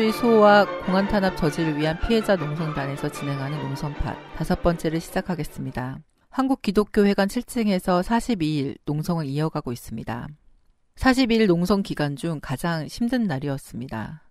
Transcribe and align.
민주주의 0.00 0.12
수호와 0.12 0.64
공안 0.86 1.06
탄압 1.08 1.36
저지를 1.36 1.76
위한 1.76 1.98
피해자 2.00 2.34
농성단에서 2.34 3.10
진행하는 3.10 3.58
농성팟 3.58 4.16
다섯 4.34 4.62
번째를 4.62 4.98
시작하겠습니다. 4.98 6.00
한국기독교회관 6.30 7.28
7층에서 7.28 8.02
42일 8.02 8.78
농성을 8.86 9.26
이어가고 9.26 9.72
있습니다. 9.72 10.28
42일 10.96 11.46
농성 11.46 11.82
기간 11.82 12.16
중 12.16 12.40
가장 12.40 12.86
힘든 12.86 13.24
날이었습니다. 13.24 14.22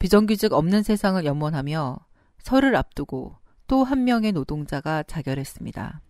비정규직 0.00 0.52
없는 0.52 0.82
세상을 0.82 1.24
염원하며 1.24 1.98
설을 2.40 2.74
앞두고 2.74 3.36
또 3.68 3.84
한 3.84 4.02
명의 4.02 4.32
노동자가 4.32 5.04
자결했습니다. 5.04 6.00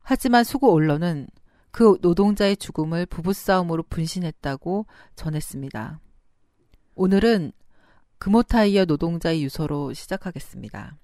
하지만 0.00 0.44
수고 0.44 0.72
언론은 0.72 1.26
그 1.70 1.98
노동자의 2.00 2.56
죽음을 2.56 3.04
부부싸움으로 3.06 3.82
분신했다고 3.90 4.86
전했습니다. 5.16 6.00
오늘은 6.94 7.52
금호타이어 8.18 8.84
노동자의 8.84 9.44
유서로 9.44 9.92
시작하겠습니다. 9.92 10.96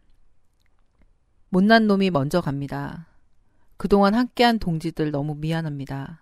못난 1.48 1.86
놈이 1.86 2.10
먼저 2.10 2.40
갑니다. 2.40 3.06
그동안 3.76 4.14
함께한 4.14 4.58
동지들 4.58 5.12
너무 5.12 5.36
미안합니다. 5.36 6.20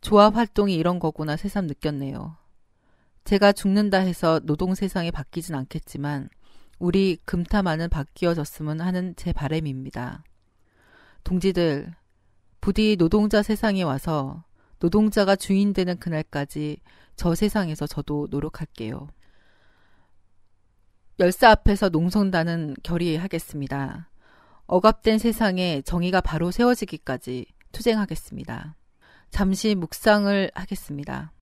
조합 0.00 0.34
활동이 0.34 0.74
이런 0.74 0.98
거구나 0.98 1.36
새삼 1.36 1.66
느꼈네요. 1.68 2.36
제가 3.24 3.52
죽는다 3.52 3.98
해서 3.98 4.40
노동 4.40 4.74
세상이 4.74 5.12
바뀌진 5.12 5.54
않겠지만 5.54 6.28
우리 6.78 7.18
금타마는 7.24 7.88
바뀌어졌으면 7.88 8.80
하는 8.80 9.14
제 9.16 9.32
바램입니다. 9.32 10.24
동지들, 11.22 11.94
부디 12.60 12.96
노동자 12.96 13.42
세상에 13.42 13.82
와서 13.82 14.44
노동자가 14.80 15.36
주인 15.36 15.72
되는 15.72 15.98
그날까지 15.98 16.78
저 17.14 17.34
세상에서 17.34 17.86
저도 17.86 18.26
노력할게요. 18.30 19.08
열사 21.18 21.50
앞에서 21.50 21.88
농성단은 21.88 22.74
결의하겠습니다. 22.82 24.10
억압된 24.66 25.18
세상에 25.18 25.80
정의가 25.80 26.20
바로 26.20 26.50
세워지기까지 26.50 27.46
투쟁하겠습니다. 27.72 28.76
잠시 29.30 29.74
묵상을 29.74 30.50
하겠습니다. 30.54 31.32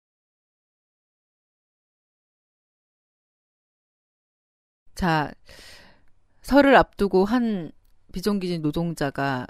자, 4.95 5.33
설을 6.43 6.77
앞두고 6.77 7.25
한 7.25 7.73
비정규직 8.13 8.61
노동자가 8.61 9.45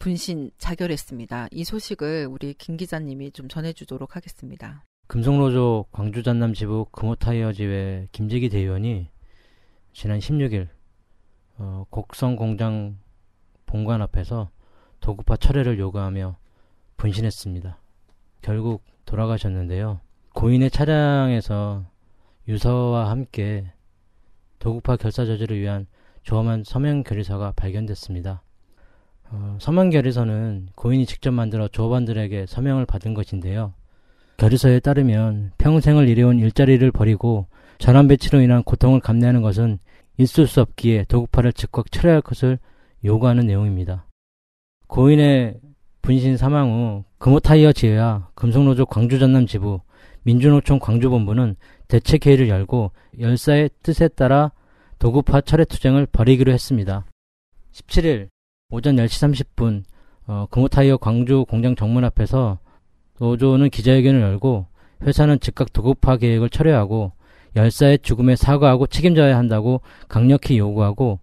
분신 0.00 0.50
자결했습니다. 0.58 1.48
이 1.52 1.62
소식을 1.62 2.26
우리 2.28 2.52
김 2.54 2.76
기자님이 2.76 3.30
좀 3.30 3.46
전해주도록 3.46 4.16
하겠습니다. 4.16 4.84
금속노조 5.06 5.86
광주 5.92 6.24
전남 6.24 6.52
지부 6.52 6.86
금호타이어 6.90 7.52
지회 7.52 8.08
김재기 8.10 8.48
대의원이 8.48 9.08
지난 9.96 10.18
16일 10.18 10.68
어, 11.56 11.86
곡성 11.88 12.36
공장 12.36 12.98
본관 13.64 14.02
앞에서 14.02 14.50
도급화 15.00 15.38
철회를 15.38 15.78
요구하며 15.78 16.36
분신했습니다. 16.98 17.78
결국 18.42 18.84
돌아가셨는데요. 19.06 20.00
고인의 20.34 20.70
차량에서 20.70 21.86
유서와 22.46 23.08
함께 23.08 23.72
도급화 24.58 24.96
결사 24.96 25.24
저지를 25.24 25.58
위한 25.58 25.86
조엄한 26.24 26.64
서명 26.66 27.02
결의서가 27.02 27.52
발견됐습니다. 27.56 28.42
어, 29.30 29.56
서명 29.62 29.88
결의서는 29.88 30.68
고인이 30.74 31.06
직접 31.06 31.30
만들어 31.30 31.68
조업원들에게 31.68 32.44
서명을 32.44 32.84
받은 32.84 33.14
것인데요. 33.14 33.72
결의서에 34.36 34.80
따르면 34.80 35.52
평생을 35.56 36.06
일해온 36.06 36.38
일자리를 36.38 36.92
버리고 36.92 37.46
전환 37.78 38.08
배치로 38.08 38.42
인한 38.42 38.62
고통을 38.62 39.00
감내하는 39.00 39.40
것은 39.40 39.78
있을 40.18 40.46
수 40.46 40.60
없기에 40.60 41.04
도급화를 41.08 41.52
즉각 41.52 41.90
철회할 41.90 42.22
것을 42.22 42.58
요구하는 43.04 43.46
내용입니다. 43.46 44.06
고인의 44.86 45.60
분신 46.02 46.36
사망 46.36 46.70
후 46.70 47.04
금호타이어 47.18 47.72
지회와 47.72 48.30
금속노조 48.34 48.86
광주전남 48.86 49.46
지부, 49.46 49.80
민주노총 50.22 50.78
광주본부는 50.78 51.56
대책회의를 51.88 52.48
열고 52.48 52.92
열사의 53.18 53.70
뜻에 53.82 54.08
따라 54.08 54.52
도급화 54.98 55.40
철회 55.40 55.64
투쟁을 55.64 56.06
벌이기로 56.06 56.52
했습니다. 56.52 57.04
17일 57.72 58.28
오전 58.70 58.96
10시 58.96 59.46
30분 59.56 59.84
어, 60.26 60.46
금호타이어 60.50 60.96
광주 60.96 61.44
공장 61.48 61.76
정문 61.76 62.04
앞에서 62.04 62.58
노조는 63.20 63.70
기자회견을 63.70 64.20
열고 64.20 64.66
회사는 65.02 65.40
즉각 65.40 65.72
도급화 65.72 66.16
계획을 66.16 66.50
철회하고 66.50 67.12
열사의 67.56 68.00
죽음에 68.00 68.36
사과하고 68.36 68.86
책임져야 68.86 69.36
한다고 69.36 69.80
강력히 70.08 70.58
요구하고 70.58 71.18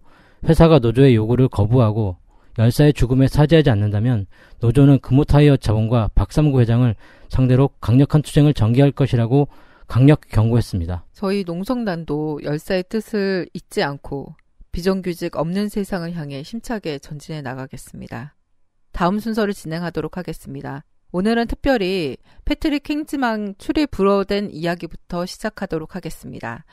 회사가 0.46 0.80
노조의 0.80 1.14
요구를 1.14 1.48
거부하고 1.48 2.16
열사의 2.58 2.92
죽음에 2.92 3.28
사죄하지 3.28 3.70
않는다면 3.70 4.26
노조는 4.60 5.00
금호타이어 5.00 5.56
자본과 5.56 6.10
박삼구 6.14 6.60
회장을 6.60 6.94
상대로 7.28 7.70
강력한 7.80 8.22
투쟁을 8.22 8.54
전개할 8.54 8.92
것이라고 8.92 9.48
강력 9.86 10.20
경고했습니다. 10.28 11.04
저희 11.12 11.44
농성단도 11.44 12.40
열사의 12.42 12.84
뜻을 12.88 13.48
잊지 13.54 13.82
않고 13.82 14.34
비정규직 14.72 15.36
없는 15.36 15.68
세상을 15.68 16.12
향해 16.14 16.42
힘차게 16.42 16.98
전진해 16.98 17.42
나가겠습니다. 17.42 18.34
다음 18.92 19.18
순서를 19.18 19.52
진행하도록 19.54 20.16
하겠습니다. 20.16 20.84
오늘은 21.16 21.46
특별히 21.46 22.16
패트릭 22.44 22.82
킹즈망 22.82 23.54
출입 23.56 23.92
불허된 23.92 24.50
이야기부터 24.50 25.26
시작하도록 25.26 25.94
하겠습니다. 25.94 26.64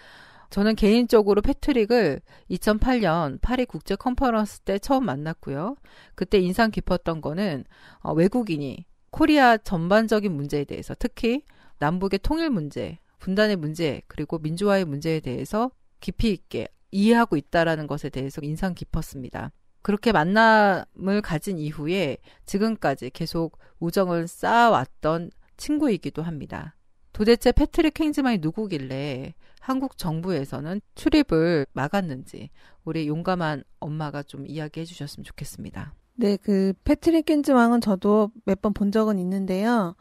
저는 0.50 0.74
개인적으로 0.74 1.44
패트릭을 1.44 2.22
2008년 2.50 3.40
파리 3.41 3.66
국제 3.66 3.96
컨퍼런스 3.96 4.62
때 4.62 4.79
처음 4.79 5.06
만났고요. 5.06 5.75
그때 6.16 6.40
인상 6.40 6.72
깊었던 6.72 7.22
거는 7.22 7.66
어, 8.00 8.13
외국인이 8.13 8.84
코리아 9.12 9.57
전반적인 9.57 10.31
문제에 10.31 10.63
대해서 10.63 10.96
특히 10.97 11.44
남북의 11.78 12.22
통일 12.23 12.50
문제, 12.50 12.97
분단의 13.19 13.58
문제, 13.58 14.02
그리고 14.08 14.40
민주화의 14.40 14.85
문제에 14.85 15.19
대해서 15.19 15.69
깊이 16.00 16.31
있게 16.31 16.68
이해하고 16.90 17.38
있다라는 17.38 17.85
것에 17.85 18.09
대해서 18.09 18.41
인상 18.41 18.73
깊었습니다. 18.73 19.52
그렇게 19.81 20.12
만남을 20.12 21.22
가진 21.24 21.58
이후에 21.58 22.18
지금까지 22.46 23.09
계속 23.12 23.58
우정을 23.80 24.28
쌓아왔던 24.28 25.31
친구이기도 25.58 26.22
합니다. 26.22 26.75
도대체 27.14 27.52
패트릭 27.52 27.94
킹즈만이 27.96 28.38
누구길래 28.40 29.34
한국 29.59 29.97
정부에서는 29.97 30.81
출입을 30.96 31.66
막았는지 31.74 32.50
우리 32.84 33.08
용감한 33.08 33.64
엄마가 33.80 34.24
좀 34.24 34.47
이야기해 34.47 34.86
주셨으면 34.86 35.24
좋겠습니다. 35.24 35.94
네, 36.16 36.38
그 36.38 36.74
패트릭 36.84 37.25
킹즈왕은 37.25 37.81
저도 37.81 38.31
몇 38.46 38.62
번 38.62 38.74
본 38.74 38.91
적은 38.91 39.20
있는데요. 39.20 39.96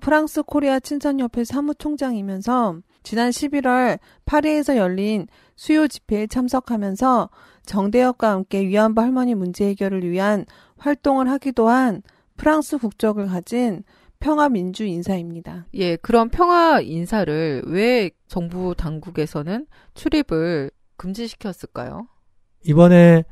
프랑스 0.00 0.42
코리아 0.42 0.78
친선협회 0.78 1.44
사무총장이면서 1.44 2.80
지난 3.02 3.30
11월 3.30 3.98
파리에서 4.26 4.76
열린 4.76 5.26
수요 5.56 5.88
집회에 5.88 6.26
참석하면서 6.26 7.30
정대협과 7.66 8.30
함께 8.30 8.66
위안부 8.66 9.00
할머니 9.00 9.34
문제 9.34 9.66
해결을 9.66 10.08
위한 10.10 10.46
활동을 10.78 11.28
하기도 11.28 11.68
한 11.68 12.02
프랑스 12.36 12.78
국적을 12.78 13.26
가진 13.26 13.82
평화 14.18 14.48
민주 14.48 14.84
인사입니다. 14.84 15.66
예, 15.74 15.96
그런 15.96 16.30
평화 16.30 16.80
인사를 16.80 17.64
왜 17.66 18.10
정부 18.28 18.74
당국에서는 18.76 19.66
출입을 19.94 20.70
금지시켰을까요? 20.96 22.06
이번에 22.64 23.24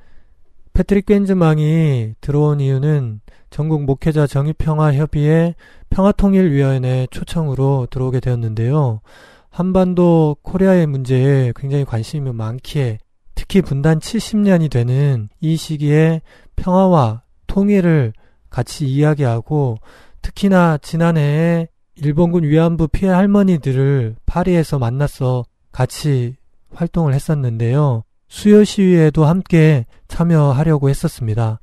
패트릭 0.75 1.07
겐즈망이 1.07 2.15
들어온 2.21 2.61
이유는 2.61 3.21
전국 3.51 3.85
목회자 3.85 4.27
정의평화협의회 4.27 5.55
평화통일위원회 5.91 7.07
초청으로 7.11 7.87
들어오게 7.91 8.21
되었는데요. 8.21 9.01
한반도 9.49 10.37
코리아의 10.43 10.89
문제에 10.89 11.53
굉장히 11.55 11.85
관심이 11.85 12.33
많기에 12.33 12.99
특히 13.35 13.63
분단 13.63 13.99
70년이 13.99 14.71
되는 14.71 15.29
이 15.41 15.57
시기에 15.57 16.23
평화와 16.57 17.23
통일을 17.47 18.13
같이 18.51 18.87
이야기하고 18.87 19.79
특히나 20.23 20.79
지난해에 20.79 21.69
일본군 21.97 22.45
위안부 22.45 22.89
피해 22.89 23.11
할머니들을 23.11 24.17
파리에서 24.27 24.79
만나서 24.79 25.45
같이 25.71 26.37
활동을 26.73 27.15
했었는데요. 27.15 28.05
수요 28.29 28.65
시위에도 28.65 29.25
함께 29.27 29.87
참여하려고 30.09 30.89
했었습니다. 30.89 31.61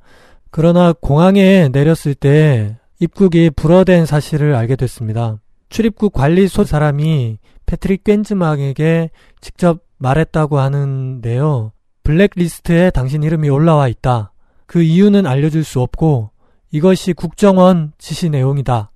그러나 0.50 0.92
공항에 0.92 1.68
내렸을 1.68 2.14
때 2.14 2.78
입국이 2.98 3.50
불어된 3.50 4.06
사실을 4.06 4.54
알게 4.54 4.76
됐습니다. 4.76 5.38
출입국 5.68 6.12
관리소 6.12 6.64
사람이 6.64 7.38
패트릭 7.66 8.04
꽹즈망에게 8.04 9.10
직접 9.40 9.80
말했다고 10.02 10.58
하는데요. 10.58 11.72
블랙리스트에 12.02 12.90
당신 12.90 13.22
이름이 13.22 13.48
올라와 13.48 13.88
있다. 13.88 14.32
그 14.66 14.82
이유는 14.82 15.26
알려줄 15.26 15.64
수 15.64 15.80
없고 15.80 16.30
이것이 16.70 17.12
국정원 17.12 17.92
지시 17.98 18.28
내용이다. 18.28 18.90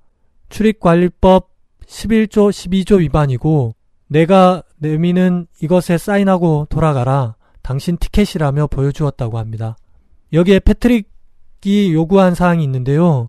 출입관리법 0.48 1.48
11조 1.86 2.50
12조 2.50 2.98
위반이고 2.98 3.74
내가 4.08 4.62
내미는 4.78 5.46
이것에 5.62 5.98
사인하고 5.98 6.66
돌아가라. 6.68 7.36
당신 7.62 7.96
티켓이라며 7.96 8.68
보여주었다고 8.68 9.38
합니다. 9.38 9.76
여기에 10.32 10.60
패트릭이 10.60 11.92
요구한 11.92 12.34
사항이 12.34 12.62
있는데요. 12.64 13.28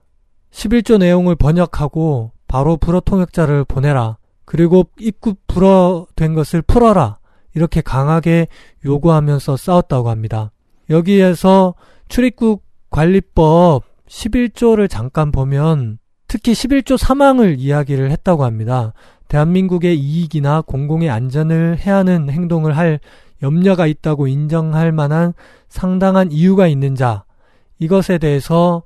11조 0.51 0.97
내용을 0.97 1.35
번역하고 1.35 2.31
바로 2.47 2.77
불어 2.77 2.99
통역자를 2.99 3.65
보내라. 3.65 4.17
그리고 4.45 4.85
입구 4.99 5.35
불어된 5.47 6.33
것을 6.33 6.61
풀어라. 6.61 7.17
이렇게 7.57 7.81
강하게 7.81 8.47
요구하면서 8.85 9.57
싸웠다고 9.57 10.09
합니다. 10.09 10.51
여기에서 10.91 11.73
출입국 12.07 12.63
관리법 12.91 13.83
11조를 14.07 14.87
잠깐 14.87 15.31
보면 15.31 15.97
특히 16.27 16.53
11조 16.53 16.97
사망을 16.97 17.57
이야기를 17.57 18.11
했다고 18.11 18.43
합니다. 18.43 18.93
대한민국의 19.27 19.99
이익이나 19.99 20.61
공공의 20.61 21.09
안전을 21.09 21.79
해하는 21.79 22.29
행동을 22.29 22.77
할 22.77 22.99
염려가 23.41 23.87
있다고 23.87 24.27
인정할 24.27 24.91
만한 24.91 25.33
상당한 25.67 26.31
이유가 26.31 26.67
있는 26.67 26.93
자, 26.93 27.25
이것에 27.79 28.19
대해서 28.19 28.83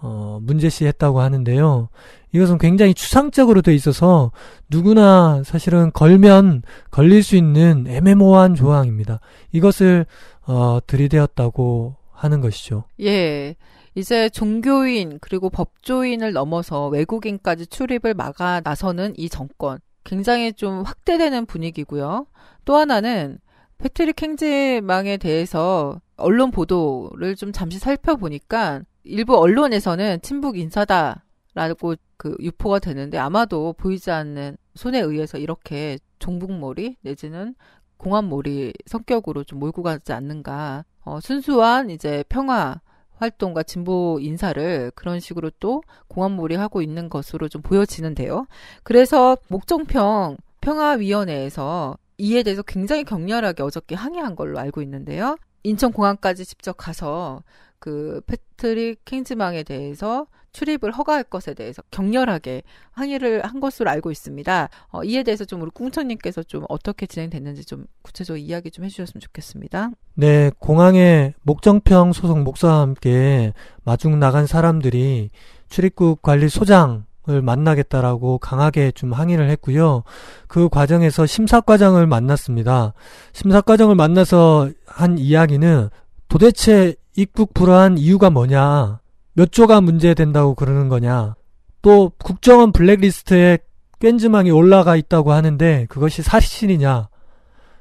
어, 0.00 0.38
문제시했다고 0.40 1.20
하는데요. 1.20 1.88
이것은 2.34 2.58
굉장히 2.58 2.94
추상적으로 2.94 3.62
돼 3.62 3.72
있어서 3.74 4.32
누구나 4.68 5.42
사실은 5.44 5.92
걸면 5.92 6.62
걸릴 6.90 7.22
수 7.22 7.36
있는 7.36 7.86
애매모호한 7.86 8.56
조항입니다. 8.56 9.20
이것을 9.52 10.04
어, 10.46 10.80
들이대었다고 10.84 11.94
하는 12.10 12.40
것이죠. 12.40 12.84
예. 13.00 13.54
이제 13.94 14.28
종교인 14.28 15.18
그리고 15.20 15.48
법조인을 15.48 16.32
넘어서 16.32 16.88
외국인까지 16.88 17.68
출입을 17.68 18.14
막아 18.14 18.60
나서는 18.64 19.14
이 19.16 19.28
정권 19.28 19.78
굉장히 20.02 20.52
좀 20.52 20.82
확대되는 20.82 21.46
분위기고요. 21.46 22.26
또 22.64 22.76
하나는 22.76 23.38
패트릭 23.78 24.20
행제망에 24.20 25.18
대해서 25.18 26.00
언론 26.16 26.50
보도를 26.50 27.36
좀 27.36 27.52
잠시 27.52 27.78
살펴보니까 27.78 28.82
일부 29.04 29.36
언론에서는 29.38 30.20
친북 30.22 30.58
인사다 30.58 31.23
라고 31.54 31.94
그 32.16 32.36
유포가 32.40 32.78
되는데 32.78 33.18
아마도 33.18 33.72
보이지 33.74 34.10
않는 34.10 34.56
손에 34.74 35.00
의해서 35.00 35.38
이렇게 35.38 35.98
종북몰이 36.18 36.96
내지는 37.00 37.54
공안몰이 37.96 38.72
성격으로 38.86 39.44
좀 39.44 39.60
몰고 39.60 39.82
가지 39.82 40.12
않는가. 40.12 40.84
어, 41.04 41.20
순수한 41.20 41.90
이제 41.90 42.24
평화 42.28 42.80
활동과 43.16 43.62
진보 43.62 44.18
인사를 44.20 44.90
그런 44.94 45.20
식으로 45.20 45.50
또 45.60 45.82
공안몰이 46.08 46.56
하고 46.56 46.82
있는 46.82 47.08
것으로 47.08 47.48
좀 47.48 47.62
보여지는데요. 47.62 48.46
그래서 48.82 49.36
목정평 49.48 50.36
평화위원회에서 50.60 51.96
이에 52.18 52.42
대해서 52.42 52.62
굉장히 52.62 53.04
격렬하게 53.04 53.62
어저께 53.62 53.94
항의한 53.94 54.36
걸로 54.36 54.58
알고 54.58 54.82
있는데요. 54.82 55.36
인천공항까지 55.62 56.44
직접 56.44 56.76
가서 56.76 57.42
그 57.78 58.20
패트릭 58.26 59.04
킹즈망에 59.04 59.62
대해서 59.62 60.26
출입을 60.54 60.92
허가할 60.92 61.24
것에 61.24 61.52
대해서 61.52 61.82
격렬하게 61.90 62.62
항의를 62.92 63.44
한 63.44 63.60
것으로 63.60 63.90
알고 63.90 64.10
있습니다. 64.10 64.68
어, 64.92 65.04
이에 65.04 65.22
대해서 65.22 65.44
좀 65.44 65.60
우리 65.60 65.70
꿍천님께서 65.70 66.44
좀 66.44 66.64
어떻게 66.70 67.06
진행됐는지 67.06 67.66
좀 67.66 67.84
구체적으로 68.02 68.38
이야기 68.38 68.70
좀 68.70 68.84
해주셨으면 68.86 69.20
좋겠습니다. 69.20 69.90
네, 70.14 70.50
공항에 70.58 71.34
목정평 71.42 72.12
소속 72.12 72.40
목사와 72.40 72.80
함께 72.80 73.52
마중 73.82 74.18
나간 74.18 74.46
사람들이 74.46 75.30
출입국 75.68 76.22
관리 76.22 76.48
소장 76.48 77.04
을 77.26 77.40
만나겠다라고 77.40 78.36
강하게 78.36 78.90
좀 78.90 79.14
항의를 79.14 79.48
했고요. 79.48 80.02
그 80.46 80.68
과정에서 80.68 81.24
심사과장을 81.24 82.06
만났습니다. 82.06 82.92
심사과장을 83.32 83.94
만나서 83.94 84.68
한 84.84 85.16
이야기는 85.16 85.88
도대체 86.28 86.94
입국 87.16 87.54
불허한 87.54 87.96
이유가 87.96 88.28
뭐냐? 88.28 89.00
몇 89.34 89.52
조가 89.52 89.80
문제된다고 89.80 90.54
그러는 90.54 90.88
거냐? 90.88 91.34
또 91.82 92.12
국정원 92.18 92.72
블랙리스트에 92.72 93.58
꽹즈망이 93.98 94.50
올라가 94.50 94.96
있다고 94.96 95.32
하는데 95.32 95.86
그것이 95.88 96.22
사실이냐? 96.22 97.08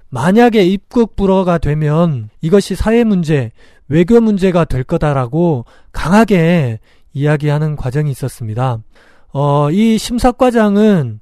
만약에 0.10 0.64
입국 0.64 1.16
불허가 1.16 1.58
되면 1.58 2.30
이것이 2.42 2.76
사회 2.76 3.04
문제, 3.04 3.52
외교 3.88 4.20
문제가 4.22 4.66
될 4.66 4.84
거다라고 4.84 5.66
강하게 5.92 6.80
이야기하는 7.14 7.76
과정이 7.76 8.12
있었습니다. 8.12 8.80
어, 9.32 9.72
이 9.72 9.98
심사과장은 9.98 11.20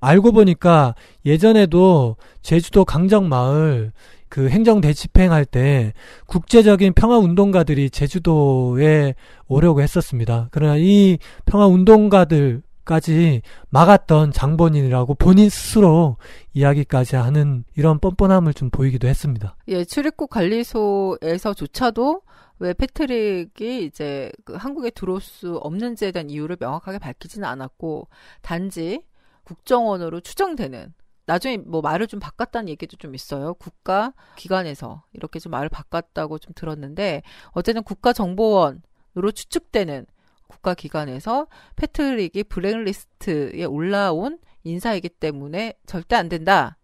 알고 0.00 0.32
보니까 0.32 0.94
예전에도 1.26 2.16
제주도 2.42 2.84
강정마을 2.84 3.92
그 4.30 4.48
행정 4.48 4.80
대집행할 4.80 5.44
때 5.44 5.92
국제적인 6.26 6.94
평화 6.94 7.18
운동가들이 7.18 7.90
제주도에 7.90 9.14
오려고 9.48 9.82
했었습니다. 9.82 10.48
그러나 10.52 10.76
이 10.78 11.18
평화 11.44 11.66
운동가들까지 11.66 13.42
막았던 13.68 14.32
장본인이라고 14.32 15.14
본인 15.16 15.50
스스로 15.50 16.16
이야기까지 16.54 17.16
하는 17.16 17.64
이런 17.76 17.98
뻔뻔함을 17.98 18.54
좀 18.54 18.70
보이기도 18.70 19.08
했습니다. 19.08 19.56
예, 19.66 19.84
출입국 19.84 20.30
관리소에서조차도 20.30 22.22
왜 22.60 22.72
패트릭이 22.72 23.84
이제 23.84 24.30
그 24.44 24.54
한국에 24.54 24.90
들어올 24.90 25.20
수 25.20 25.56
없는지에 25.56 26.12
대한 26.12 26.30
이유를 26.30 26.56
명확하게 26.60 26.98
밝히지는 26.98 27.48
않았고 27.48 28.06
단지 28.42 29.02
국정원으로 29.42 30.20
추정되는 30.20 30.92
나중에 31.30 31.58
뭐 31.58 31.80
말을 31.80 32.08
좀 32.08 32.18
바꿨다는 32.18 32.68
얘기도 32.70 32.96
좀 32.96 33.14
있어요. 33.14 33.54
국가 33.54 34.12
기관에서 34.34 35.04
이렇게 35.12 35.38
좀 35.38 35.52
말을 35.52 35.68
바꿨다고 35.68 36.40
좀 36.40 36.52
들었는데 36.56 37.22
어쨌든 37.52 37.84
국가정보원으로 37.84 39.30
추측되는 39.32 40.06
국가기관에서 40.48 41.46
패트릭이 41.76 42.42
블랙리스트에 42.48 43.62
올라온 43.64 44.40
인사이기 44.64 45.08
때문에 45.08 45.74
절대 45.86 46.16
안 46.16 46.28
된다. 46.28 46.76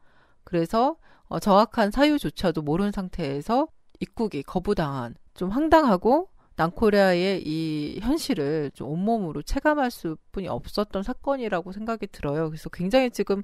그래서 0.44 0.94
어, 1.24 1.40
정확한 1.40 1.90
사유조차도 1.90 2.62
모르는 2.62 2.92
상태에서 2.92 3.66
입국이 3.98 4.44
거부당한 4.44 5.16
좀 5.34 5.50
황당하고 5.50 6.28
남코리아의 6.56 7.42
이 7.46 7.98
현실을 8.00 8.70
좀 8.74 8.88
온몸으로 8.88 9.42
체감할 9.42 9.90
수뿐이 9.90 10.48
없었던 10.48 11.02
사건이라고 11.02 11.72
생각이 11.72 12.06
들어요. 12.08 12.48
그래서 12.48 12.68
굉장히 12.70 13.10
지금 13.10 13.42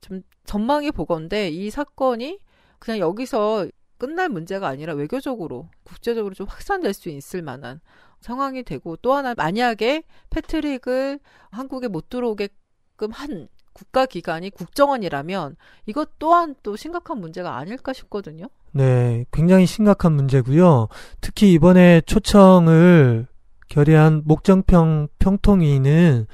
좀 0.00 0.22
전망이 0.44 0.90
보건데 0.90 1.48
이 1.48 1.70
사건이 1.70 2.38
그냥 2.78 2.98
여기서 2.98 3.68
끝날 3.98 4.28
문제가 4.28 4.68
아니라 4.68 4.94
외교적으로 4.94 5.68
국제적으로 5.84 6.34
좀 6.34 6.46
확산될 6.46 6.92
수 6.92 7.08
있을 7.08 7.42
만한 7.42 7.80
상황이 8.20 8.62
되고 8.62 8.96
또 8.96 9.14
하나 9.14 9.34
만약에 9.34 10.02
패트릭을 10.30 11.20
한국에 11.50 11.88
못 11.88 12.08
들어오게끔 12.08 13.10
한 13.10 13.48
국가기관이 13.72 14.50
국정원이라면 14.50 15.56
이것 15.84 16.18
또한 16.18 16.54
또 16.62 16.76
심각한 16.76 17.18
문제가 17.18 17.56
아닐까 17.56 17.92
싶거든요. 17.92 18.48
네, 18.76 19.24
굉장히 19.32 19.64
심각한 19.64 20.12
문제고요. 20.12 20.88
특히 21.22 21.54
이번에 21.54 22.02
초청을 22.02 23.26
결의한 23.68 24.20
목정평 24.26 25.08
평통위는 25.18 26.26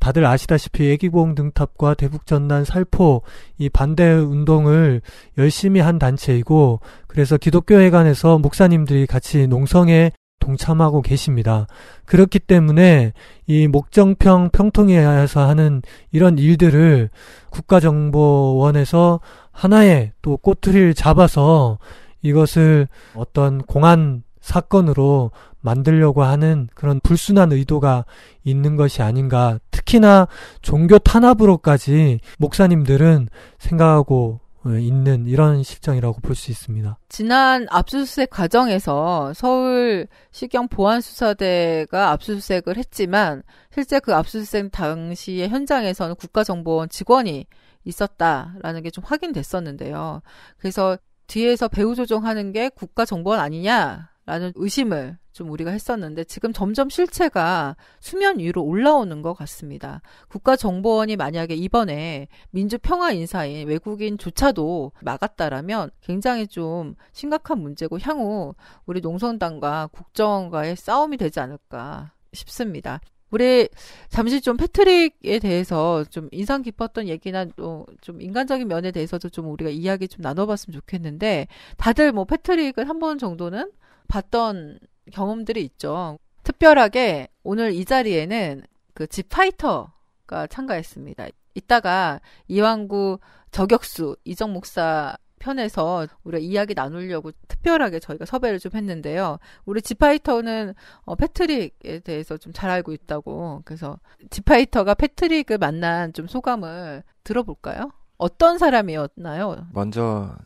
다들 0.00 0.26
아시다시피 0.26 0.90
애기봉 0.90 1.36
등탑과 1.36 1.94
대북전단 1.94 2.64
살포 2.64 3.22
이 3.58 3.68
반대 3.68 4.10
운동을 4.10 5.02
열심히 5.38 5.80
한 5.80 6.00
단체이고 6.00 6.80
그래서 7.06 7.36
기독교회관에서 7.36 8.38
목사님들이 8.38 9.06
같이 9.06 9.46
농성에 9.46 10.10
동참하고 10.40 11.00
계십니다. 11.00 11.68
그렇기 12.06 12.40
때문에 12.40 13.12
이 13.46 13.68
목정평 13.68 14.50
평통회에서 14.50 15.48
하는 15.48 15.80
이런 16.10 16.38
일들을 16.38 17.08
국가정보원에서 17.50 19.20
하나의 19.54 20.12
또 20.20 20.36
꼬투리를 20.36 20.92
잡아서 20.94 21.78
이것을 22.22 22.88
어떤 23.14 23.62
공안 23.62 24.22
사건으로 24.40 25.30
만들려고 25.60 26.22
하는 26.22 26.68
그런 26.74 27.00
불순한 27.00 27.52
의도가 27.52 28.04
있는 28.42 28.76
것이 28.76 29.00
아닌가. 29.00 29.58
특히나 29.70 30.28
종교 30.60 30.98
탄압으로까지 30.98 32.20
목사님들은 32.38 33.28
생각하고 33.58 34.40
있는 34.66 35.26
이런 35.26 35.62
실정이라고 35.62 36.20
볼 36.20 36.34
수 36.34 36.50
있습니다. 36.50 36.98
지난 37.08 37.66
압수수색 37.70 38.30
과정에서 38.30 39.32
서울 39.34 40.06
시경 40.32 40.68
보안수사대가 40.68 42.10
압수수색을 42.12 42.76
했지만 42.78 43.42
실제 43.72 44.00
그 44.00 44.14
압수수색 44.14 44.72
당시의 44.72 45.48
현장에서는 45.48 46.14
국가정보원 46.16 46.88
직원이 46.88 47.46
있었다라는 47.84 48.82
게 48.82 48.90
좀 48.90 49.04
확인됐었는데요. 49.04 50.22
그래서 50.58 50.96
뒤에서 51.26 51.68
배후 51.68 51.94
조종하는 51.94 52.52
게 52.52 52.68
국가정보원 52.68 53.40
아니냐 53.40 54.10
라는 54.26 54.52
의심을 54.54 55.18
좀 55.32 55.50
우리가 55.50 55.70
했었는데 55.72 56.24
지금 56.24 56.52
점점 56.52 56.88
실체가 56.88 57.76
수면 58.00 58.38
위로 58.38 58.62
올라오는 58.62 59.20
것 59.20 59.34
같습니다. 59.34 60.00
국가정보원이 60.28 61.16
만약에 61.16 61.54
이번에 61.54 62.28
민주평화 62.50 63.12
인사인 63.12 63.66
외국인조차도 63.68 64.92
막았다라면 65.02 65.90
굉장히 66.00 66.46
좀 66.46 66.94
심각한 67.12 67.58
문제고 67.58 67.98
향후 67.98 68.54
우리 68.86 69.00
농성당과 69.00 69.88
국정원과의 69.88 70.76
싸움이 70.76 71.16
되지 71.16 71.40
않을까 71.40 72.12
싶습니다. 72.32 73.00
우리 73.34 73.68
잠시 74.10 74.40
좀 74.40 74.56
패트릭에 74.56 75.40
대해서 75.40 76.04
좀 76.04 76.28
인상 76.30 76.62
깊었던 76.62 77.08
얘기나 77.08 77.46
또 77.56 77.84
좀 78.00 78.20
인간적인 78.22 78.68
면에 78.68 78.92
대해서도 78.92 79.28
좀 79.30 79.50
우리가 79.50 79.70
이야기 79.70 80.06
좀 80.06 80.22
나눠봤으면 80.22 80.72
좋겠는데 80.78 81.48
다들 81.76 82.12
뭐 82.12 82.24
패트릭을 82.24 82.88
한 82.88 83.00
번 83.00 83.18
정도는 83.18 83.72
봤던 84.08 84.78
경험들이 85.12 85.62
있죠. 85.64 86.18
특별하게 86.44 87.28
오늘 87.42 87.72
이 87.72 87.84
자리에는 87.84 88.62
그 88.94 89.06
지파이터가 89.08 90.46
참가했습니다. 90.48 91.26
이따가 91.54 92.20
이왕구 92.48 93.18
저격수 93.50 94.16
이정 94.24 94.52
목사 94.52 95.16
편에서 95.38 96.06
우리가 96.24 96.38
이야기 96.42 96.74
나누려고 96.74 97.32
특별하게 97.48 97.98
저희가 98.00 98.24
섭외를 98.24 98.58
좀 98.58 98.72
했는데요. 98.74 99.38
우리 99.64 99.82
지파이터는 99.82 100.74
어, 101.04 101.14
패트릭에 101.16 102.00
대해서 102.00 102.36
좀 102.36 102.52
잘 102.54 102.70
알고 102.70 102.92
있다고. 102.92 103.62
그래서 103.64 103.98
지파이터가 104.30 104.94
패트릭을 104.94 105.58
만난 105.58 106.12
좀 106.12 106.26
소감을 106.26 107.02
들어볼까요? 107.24 107.90
어떤 108.16 108.58
사람이었나요? 108.58 109.66
먼저 109.72 110.36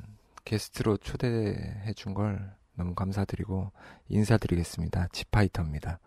게스트로 0.45 0.97
초대해 0.99 1.93
준 1.95 2.15
걸 2.15 2.51
너무 2.75 2.95
감사드리고 2.95 3.71
인사드리겠습니다. 4.09 5.09
지파이터입니다. 5.13 5.99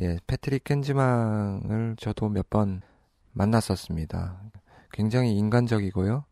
예, 0.00 0.18
패트릭 0.26 0.64
켄지망을 0.64 1.96
저도 1.98 2.28
몇 2.28 2.48
번 2.50 2.82
만났었습니다. 3.32 4.40
굉장히 4.92 5.36
인간적이고요. 5.38 6.24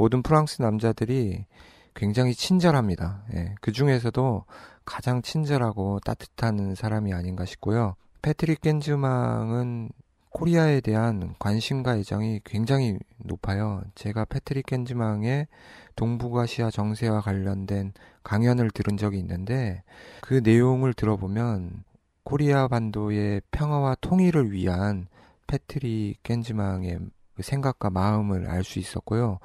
모든 0.00 0.22
프랑스 0.22 0.62
남자들이 0.62 1.44
굉장히 1.92 2.32
친절합니다. 2.34 3.22
예, 3.34 3.54
그 3.60 3.70
중에서도 3.70 4.46
가장 4.86 5.20
친절하고 5.20 6.00
따뜻한 6.00 6.74
사람이 6.74 7.12
아닌가 7.12 7.44
싶고요. 7.44 7.96
패트릭 8.22 8.62
겐즈망은 8.62 9.90
코리아에 10.30 10.80
대한 10.80 11.34
관심과 11.38 11.98
애정이 11.98 12.40
굉장히 12.44 12.98
높아요. 13.18 13.82
제가 13.94 14.24
패트릭 14.24 14.64
겐즈망의 14.64 15.48
동북아시아 15.96 16.70
정세와 16.70 17.20
관련된 17.20 17.92
강연을 18.22 18.70
들은 18.70 18.96
적이 18.96 19.18
있는데 19.18 19.82
그 20.22 20.40
내용을 20.42 20.94
들어보면 20.94 21.84
코리아 22.24 22.68
반도의 22.68 23.42
평화와 23.50 23.96
통일을 24.00 24.52
위한 24.52 25.08
패트릭 25.46 26.22
겐즈망의 26.22 27.00
그 27.36 27.42
생각과 27.42 27.90
마음을 27.90 28.48
알 28.48 28.64
수 28.64 28.78
있었고요. 28.78 29.40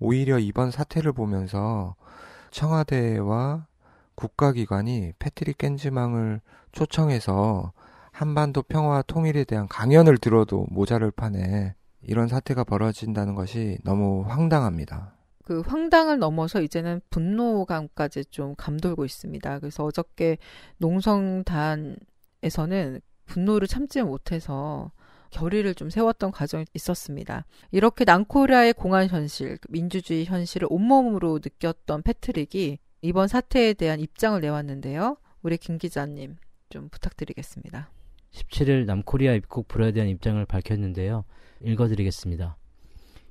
오히려 0.00 0.38
이번 0.38 0.70
사태를 0.70 1.12
보면서 1.12 1.94
청와대와 2.50 3.66
국가기관이 4.14 5.12
패트릭 5.18 5.58
겐즈망을 5.58 6.40
초청해서 6.72 7.72
한반도 8.10 8.62
평화와 8.62 9.02
통일에 9.02 9.44
대한 9.44 9.68
강연을 9.68 10.18
들어도 10.18 10.66
모자를 10.70 11.10
판에 11.10 11.74
이런 12.02 12.28
사태가 12.28 12.64
벌어진다는 12.64 13.34
것이 13.34 13.78
너무 13.84 14.24
황당합니다. 14.26 15.12
그 15.44 15.60
황당을 15.60 16.18
넘어서 16.18 16.60
이제는 16.60 17.00
분노감까지 17.10 18.26
좀 18.26 18.54
감돌고 18.56 19.04
있습니다. 19.04 19.58
그래서 19.58 19.84
어저께 19.84 20.38
농성단에서는 20.78 21.96
분노를 23.26 23.68
참지 23.68 24.02
못해서 24.02 24.90
결의를 25.30 25.74
좀 25.74 25.90
세웠던 25.90 26.32
과정이 26.32 26.64
있었습니다. 26.74 27.46
이렇게 27.70 28.04
난코리아의 28.04 28.74
공안 28.74 29.08
현실, 29.08 29.58
민주주의 29.68 30.24
현실을 30.24 30.68
온몸으로 30.70 31.40
느꼈던 31.42 32.02
패트릭이 32.02 32.78
이번 33.02 33.28
사태에 33.28 33.72
대한 33.74 34.00
입장을 34.00 34.40
내왔는데요. 34.40 35.16
우리 35.42 35.56
김 35.56 35.78
기자님 35.78 36.36
좀 36.68 36.88
부탁드리겠습니다. 36.90 37.90
17일 38.32 38.84
남코리아 38.84 39.34
입국 39.34 39.68
불허에 39.68 39.92
대한 39.92 40.08
입장을 40.08 40.44
밝혔는데요. 40.44 41.24
읽어드리겠습니다. 41.64 42.56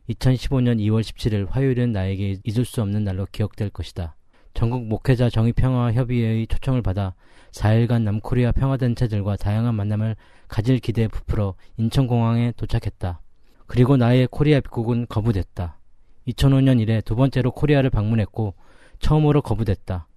2015년 0.10 0.80
2월 0.80 1.02
17일 1.02 1.48
화요일은 1.50 1.92
나에게 1.92 2.40
잊을 2.44 2.66
수 2.66 2.82
없는 2.82 3.04
날로 3.04 3.28
기억될 3.32 3.70
것이다. 3.70 4.16
전국 4.60 4.88
목회자 4.88 5.30
정의평화협의회의 5.30 6.46
초청을 6.46 6.82
받아 6.82 7.16
4일간 7.52 8.02
남코리아 8.02 8.52
평화단체들과 8.52 9.38
다양한 9.38 9.74
만남을 9.74 10.18
가질 10.50 10.80
기대에 10.80 11.08
부풀어 11.08 11.56
인천공항에 11.78 12.52
도착했다. 12.58 13.22
그리고 13.68 13.96
나의 13.96 14.28
코리아 14.30 14.58
입국은 14.58 15.06
거부됐다. 15.08 15.80
2005년 16.28 16.82
이래 16.82 17.00
두 17.00 17.16
번째로 17.16 17.52
코리아를 17.52 17.90
방문했고 17.90 18.54
처음으로 19.00 19.42
거부됐다. 19.44 20.10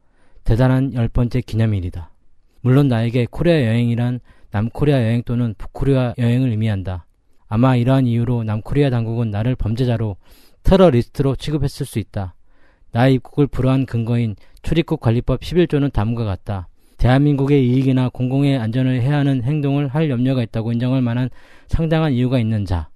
대단한 0.43 0.93
열 0.95 1.07
번째 1.07 1.41
기념일이다. 1.41 2.11
물론 2.63 2.89
나에게 2.89 3.29
코리아 3.31 3.65
여행이란 3.65 4.19
남코리아 4.51 5.05
여행 5.05 5.23
또는 5.23 5.55
북코리아 5.57 6.15
여행을 6.19 6.51
의미한다. 6.51 7.07
아마 7.47 7.77
이러한 7.77 8.09
이유로 8.09 8.43
남코리아 8.43 8.91
당국은 8.91 9.31
나를 9.31 9.55
범죄자로 9.55 10.17
테러리스트로 10.65 11.37
취급했을 11.37 11.87
수 11.87 12.01
있다. 12.01 12.35
나의 12.93 13.15
입국을 13.15 13.47
불허한 13.47 13.87
근거인 13.87 14.37
출입국 14.63 15.01
관리법 15.01 15.41
11조는 15.41 15.93
다음과 15.93 16.25
같다. 16.25 16.69
대한민국의 16.99 17.67
이익이나 17.67 18.11
공공의 18.11 18.59
안전을 18.59 19.03
해야 19.03 19.19
하는 19.19 19.43
행동을 19.43 19.89
할 19.89 20.09
염려가 20.09 20.43
있다고 20.43 20.73
인정할 20.73 21.03
만한 21.03 21.31
상당한 21.67 22.13
이유가 22.13 22.39
있는 22.39 22.65
자. 22.65 22.91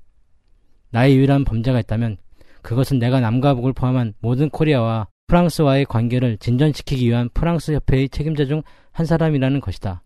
나의 0.90 1.16
유일한 1.16 1.44
범죄가 1.44 1.80
있다면 1.80 2.16
그것은 2.62 2.98
내가 2.98 3.20
남과 3.20 3.54
북을 3.54 3.72
포함한 3.72 4.14
모든 4.20 4.48
코리아와 4.50 5.08
프랑스와의 5.26 5.86
관계를 5.86 6.38
진전시키기 6.38 7.08
위한 7.08 7.28
프랑스 7.34 7.72
협회의 7.72 8.08
책임자 8.08 8.44
중 8.44 8.62
한 8.96 9.04
사람이라는 9.04 9.60
것이다. 9.60 10.02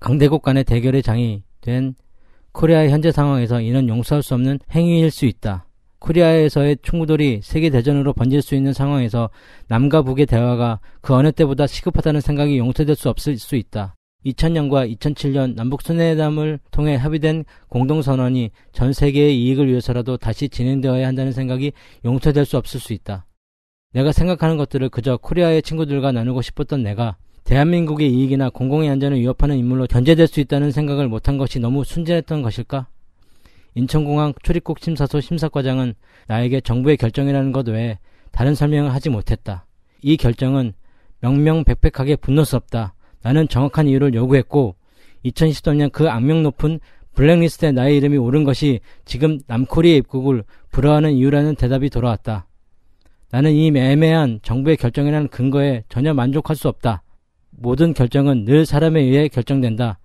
강대국 0.00 0.42
간의 0.42 0.64
대결의 0.64 1.00
장이 1.00 1.44
된 1.60 1.94
코리아의 2.50 2.90
현재 2.90 3.12
상황에서 3.12 3.60
이는 3.60 3.88
용서할 3.88 4.20
수 4.20 4.34
없는 4.34 4.58
행위일 4.72 5.12
수 5.12 5.26
있다. 5.26 5.64
코리아에서의 6.02 6.78
충돌이 6.82 7.40
세계 7.42 7.70
대전으로 7.70 8.12
번질 8.12 8.42
수 8.42 8.54
있는 8.54 8.72
상황에서 8.72 9.30
남과 9.68 10.02
북의 10.02 10.26
대화가 10.26 10.80
그 11.00 11.14
어느 11.14 11.32
때보다 11.32 11.66
시급하다는 11.66 12.20
생각이 12.20 12.58
용서될 12.58 12.96
수 12.96 13.08
없을 13.08 13.38
수 13.38 13.56
있다. 13.56 13.94
2000년과 14.26 14.96
2007년 14.96 15.54
남북 15.54 15.82
수뇌회담을 15.82 16.60
통해 16.70 16.94
합의된 16.94 17.44
공동선언이 17.68 18.50
전 18.72 18.92
세계의 18.92 19.36
이익을 19.36 19.68
위해서라도 19.68 20.16
다시 20.16 20.48
진행되어야 20.48 21.06
한다는 21.06 21.32
생각이 21.32 21.72
용서될 22.04 22.44
수 22.44 22.56
없을 22.56 22.78
수 22.78 22.92
있다. 22.92 23.26
내가 23.92 24.12
생각하는 24.12 24.56
것들을 24.56 24.88
그저 24.90 25.16
코리아의 25.16 25.62
친구들과 25.62 26.12
나누고 26.12 26.42
싶었던 26.42 26.82
내가 26.82 27.16
대한민국의 27.44 28.12
이익이나 28.12 28.50
공공의 28.50 28.88
안전을 28.90 29.18
위협하는 29.18 29.58
인물로 29.58 29.86
견제될 29.88 30.28
수 30.28 30.40
있다는 30.40 30.70
생각을 30.70 31.08
못한 31.08 31.36
것이 31.36 31.58
너무 31.58 31.84
순진했던 31.84 32.42
것일까? 32.42 32.86
인천공항 33.74 34.34
출입국 34.42 34.78
심사소 34.80 35.20
심사과장은 35.20 35.94
나에게 36.26 36.60
정부의 36.60 36.96
결정이라는 36.96 37.52
것 37.52 37.68
외에 37.68 37.98
다른 38.30 38.54
설명을 38.54 38.92
하지 38.92 39.10
못했다. 39.10 39.66
이 40.02 40.16
결정은 40.16 40.72
명명백백하게 41.20 42.16
분노스럽다. 42.16 42.94
나는 43.22 43.48
정확한 43.48 43.86
이유를 43.88 44.14
요구했고 44.14 44.76
2013년 45.24 45.92
그 45.92 46.08
악명 46.08 46.42
높은 46.42 46.80
블랙리스트에 47.14 47.72
나의 47.72 47.96
이름이 47.98 48.16
오른 48.16 48.44
것이 48.44 48.80
지금 49.04 49.38
남코리아 49.46 49.96
입국을 49.96 50.44
불허하는 50.70 51.12
이유라는 51.12 51.56
대답이 51.56 51.90
돌아왔다. 51.90 52.46
나는 53.30 53.52
이 53.52 53.68
애매한 53.68 54.40
정부의 54.42 54.76
결정이라는 54.76 55.28
근거에 55.28 55.84
전혀 55.88 56.12
만족할 56.12 56.56
수 56.56 56.68
없다. 56.68 57.02
모든 57.50 57.94
결정은 57.94 58.44
늘 58.44 58.66
사람에 58.66 59.00
의해 59.00 59.28
결정된다. 59.28 59.98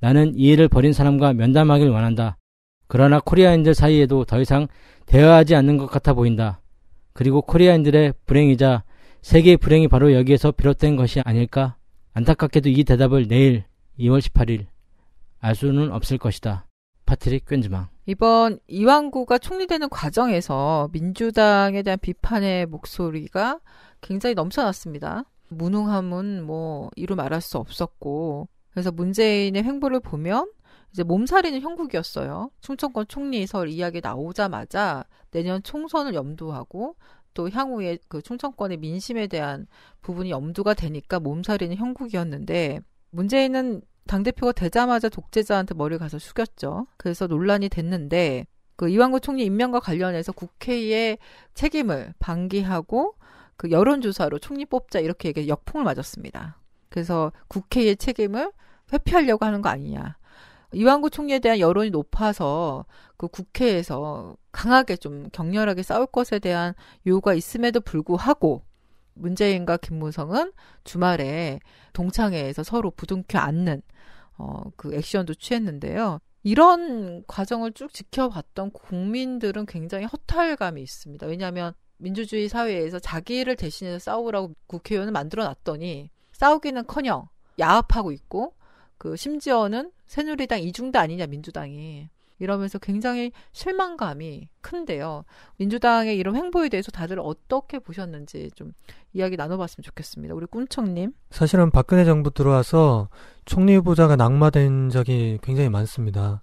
나는 0.00 0.34
이 0.36 0.50
일을 0.50 0.68
벌인 0.68 0.92
사람과 0.92 1.32
면담하길 1.32 1.88
원한다. 1.88 2.36
그러나 2.90 3.20
코리아인들 3.20 3.72
사이에도 3.72 4.24
더 4.24 4.40
이상 4.40 4.66
대화하지 5.06 5.54
않는 5.54 5.76
것 5.76 5.86
같아 5.86 6.12
보인다. 6.12 6.60
그리고 7.12 7.40
코리아인들의 7.40 8.14
불행이자 8.26 8.82
세계의 9.22 9.58
불행이 9.58 9.86
바로 9.86 10.12
여기에서 10.12 10.50
비롯된 10.50 10.96
것이 10.96 11.20
아닐까? 11.24 11.76
안타깝게도 12.14 12.68
이 12.68 12.82
대답을 12.82 13.28
내일 13.28 13.62
2월 14.00 14.20
18일 14.20 14.66
알 15.38 15.54
수는 15.54 15.92
없을 15.92 16.18
것이다. 16.18 16.66
파트릭 17.06 17.44
꽌즈망. 17.44 17.86
이번 18.06 18.58
이왕구가 18.66 19.38
총리되는 19.38 19.88
과정에서 19.88 20.88
민주당에 20.92 21.84
대한 21.84 21.96
비판의 21.96 22.66
목소리가 22.66 23.60
굉장히 24.00 24.34
넘쳐났습니다. 24.34 25.26
무능함은 25.50 26.42
뭐 26.42 26.90
이루 26.96 27.14
말할 27.14 27.40
수 27.40 27.56
없었고 27.58 28.48
그래서 28.72 28.90
문재인의 28.90 29.62
횡보를 29.62 30.00
보면 30.00 30.50
이제 30.92 31.02
몸살이는 31.02 31.60
형국이었어요. 31.60 32.50
충청권 32.60 33.06
총리 33.08 33.46
설 33.46 33.68
이야기 33.68 34.00
나오자마자 34.00 35.04
내년 35.30 35.62
총선을 35.62 36.14
염두하고 36.14 36.96
또 37.34 37.48
향후에 37.48 37.98
그 38.08 38.22
충청권의 38.22 38.78
민심에 38.78 39.28
대한 39.28 39.66
부분이 40.02 40.30
염두가 40.30 40.74
되니까 40.74 41.20
몸살이는 41.20 41.76
형국이었는데 41.76 42.80
문재인은 43.10 43.82
당대표가 44.06 44.52
되자마자 44.52 45.08
독재자한테 45.08 45.74
머리를 45.74 45.98
가서 45.98 46.18
숙였죠. 46.18 46.86
그래서 46.96 47.28
논란이 47.28 47.68
됐는데 47.68 48.46
그 48.74 48.88
이완구 48.88 49.20
총리 49.20 49.44
임명과 49.44 49.80
관련해서 49.80 50.32
국회의 50.32 51.18
책임을 51.54 52.14
방기하고 52.18 53.14
그 53.56 53.70
여론조사로 53.70 54.38
총리 54.38 54.64
뽑자 54.64 55.00
이렇게 55.00 55.28
얘기 55.28 55.48
역풍을 55.48 55.84
맞았습니다. 55.84 56.58
그래서 56.88 57.30
국회의 57.46 57.94
책임을 57.94 58.50
회피하려고 58.92 59.44
하는 59.44 59.62
거 59.62 59.68
아니냐. 59.68 60.16
이완구 60.72 61.10
총리에 61.10 61.40
대한 61.40 61.58
여론이 61.58 61.90
높아서 61.90 62.86
그 63.16 63.28
국회에서 63.28 64.36
강하게 64.52 64.96
좀 64.96 65.28
격렬하게 65.30 65.82
싸울 65.82 66.06
것에 66.06 66.38
대한 66.38 66.74
요구가 67.06 67.34
있음에도 67.34 67.80
불구하고 67.80 68.62
문재인과 69.14 69.78
김무성은 69.78 70.52
주말에 70.84 71.60
동창회에서 71.92 72.62
서로 72.62 72.90
부둥켜 72.90 73.38
안는 73.38 73.82
어, 74.38 74.62
그 74.76 74.94
액션도 74.94 75.34
취했는데요. 75.34 76.18
이런 76.42 77.24
과정을 77.26 77.72
쭉 77.72 77.92
지켜봤던 77.92 78.70
국민들은 78.70 79.66
굉장히 79.66 80.06
허탈감이 80.06 80.80
있습니다. 80.80 81.26
왜냐하면 81.26 81.74
민주주의 81.98 82.48
사회에서 82.48 82.98
자기를 82.98 83.56
대신해서 83.56 83.98
싸우라고 83.98 84.54
국회의원을 84.66 85.12
만들어 85.12 85.44
놨더니 85.44 86.08
싸우기는 86.32 86.86
커녕 86.86 87.28
야합하고 87.58 88.12
있고 88.12 88.54
그 89.00 89.16
심지어는 89.16 89.92
새누리당 90.06 90.60
이중도 90.60 90.98
아니냐 90.98 91.26
민주당이 91.26 92.10
이러면서 92.38 92.78
굉장히 92.78 93.32
실망감이 93.52 94.48
큰데요. 94.60 95.24
민주당의 95.56 96.18
이런 96.18 96.36
행보에 96.36 96.68
대해서 96.68 96.90
다들 96.90 97.18
어떻게 97.18 97.78
보셨는지 97.78 98.50
좀 98.54 98.72
이야기 99.14 99.38
나눠봤으면 99.38 99.82
좋겠습니다. 99.84 100.34
우리 100.34 100.44
꾼청님. 100.44 101.12
사실은 101.30 101.70
박근혜 101.70 102.04
정부 102.04 102.30
들어와서 102.30 103.08
총리 103.46 103.74
후보자가 103.76 104.16
낙마된 104.16 104.90
적이 104.90 105.38
굉장히 105.42 105.70
많습니다. 105.70 106.42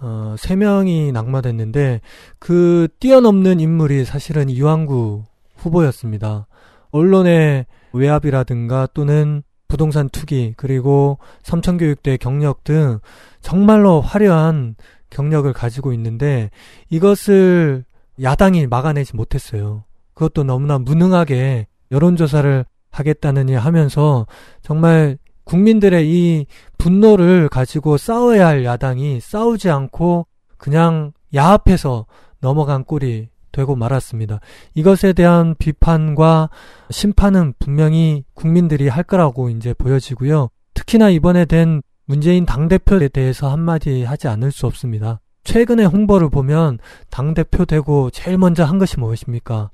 어, 0.00 0.36
세 0.38 0.54
명이 0.54 1.10
낙마됐는데 1.10 2.02
그 2.38 2.86
뛰어넘는 3.00 3.58
인물이 3.58 4.04
사실은 4.04 4.48
이왕구 4.48 5.24
후보였습니다. 5.56 6.46
언론의 6.92 7.66
외압이라든가 7.92 8.86
또는 8.94 9.42
부동산 9.70 10.08
투기 10.10 10.52
그리고 10.56 11.18
삼천교육대 11.44 12.18
경력 12.18 12.64
등 12.64 12.98
정말로 13.40 14.00
화려한 14.00 14.74
경력을 15.08 15.50
가지고 15.52 15.92
있는데 15.94 16.50
이것을 16.90 17.84
야당이 18.20 18.66
막아내지 18.66 19.16
못했어요. 19.16 19.84
그것도 20.12 20.44
너무나 20.44 20.78
무능하게 20.78 21.68
여론조사를 21.90 22.66
하겠다느니 22.90 23.54
하면서 23.54 24.26
정말 24.60 25.16
국민들의 25.44 26.08
이 26.08 26.46
분노를 26.76 27.48
가지고 27.48 27.96
싸워야 27.96 28.48
할 28.48 28.64
야당이 28.64 29.20
싸우지 29.20 29.70
않고 29.70 30.26
그냥 30.58 31.12
야합해서 31.34 32.06
넘어간 32.40 32.84
꼴이 32.84 33.28
되고 33.52 33.76
말았습니다. 33.76 34.40
이것에 34.74 35.12
대한 35.12 35.54
비판과 35.58 36.50
심판은 36.90 37.54
분명히 37.58 38.24
국민들이 38.34 38.88
할 38.88 39.04
거라고 39.04 39.50
이제 39.50 39.74
보여지고요. 39.74 40.48
특히나 40.74 41.10
이번에 41.10 41.44
된 41.44 41.82
문재인 42.04 42.46
당대표에 42.46 43.08
대해서 43.08 43.50
한마디 43.50 44.04
하지 44.04 44.28
않을 44.28 44.50
수 44.50 44.66
없습니다. 44.66 45.20
최근의 45.44 45.86
홍보를 45.86 46.28
보면 46.30 46.78
당대표 47.10 47.64
되고 47.64 48.10
제일 48.10 48.38
먼저 48.38 48.64
한 48.64 48.78
것이 48.78 48.98
무엇입니까? 48.98 49.70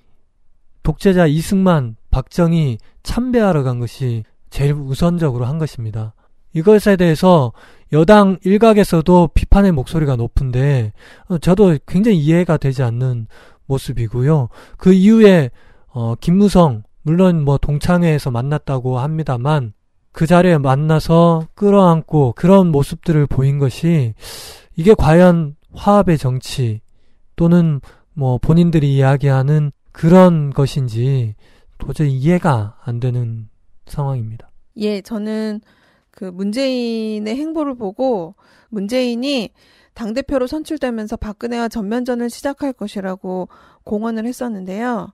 독재자 0.83 1.27
이승만, 1.27 1.97
박정희 2.11 2.79
참배하러 3.03 3.63
간 3.63 3.81
것이 3.81 4.25
제일 4.51 4.73
우선적으로 4.75 5.45
한 5.47 5.59
것입니다. 5.59 6.15
이것에 6.53 6.97
대해서 6.97 7.53
여당 7.93 8.39
일각에서도 8.45 9.31
비판의 9.35 9.73
목소리가 9.73 10.17
높은데 10.17 10.93
어, 11.29 11.39
저도 11.39 11.77
굉장히 11.87 12.19
이해가 12.19 12.57
되지 12.57 12.83
않는 12.83 13.27
모습이고요. 13.67 14.49
그 14.77 14.93
이후에 14.93 15.51
어, 15.89 16.15
김무성 16.21 16.83
물론 17.03 17.45
뭐 17.45 17.59
동창회에서 17.59 18.31
만났다고 18.31 18.99
합니다만 18.99 19.73
그 20.13 20.27
자리에 20.27 20.59
만나서 20.59 21.47
끌어안고 21.55 22.33
그런 22.37 22.73
모습들을 22.73 23.27
보인 23.27 23.59
것이 23.59 24.15
이게 24.77 24.95
과연 24.95 25.57
화합의 25.73 26.19
정치 26.19 26.81
또는 27.37 27.81
뭐 28.13 28.39
본인들이 28.39 28.95
이야기하는 28.97 29.73
그런 29.93 30.51
것인지 30.51 31.35
도저히 31.79 32.13
이해가 32.13 32.79
안 32.83 32.99
되는 32.99 33.49
상황입니다. 33.87 34.51
예, 34.79 35.01
저는 35.01 35.61
그 36.11 36.25
문재인의 36.25 37.37
행보를 37.37 37.77
보고 37.77 38.35
문재인이 38.71 39.51
당대표로 39.97 40.47
선출되면서 40.47 41.17
박근혜와 41.17 41.69
전면전을 41.69 42.31
시작할 42.31 42.73
것이라고 42.73 43.49
공언을 43.83 44.27
했었는데요. 44.27 45.13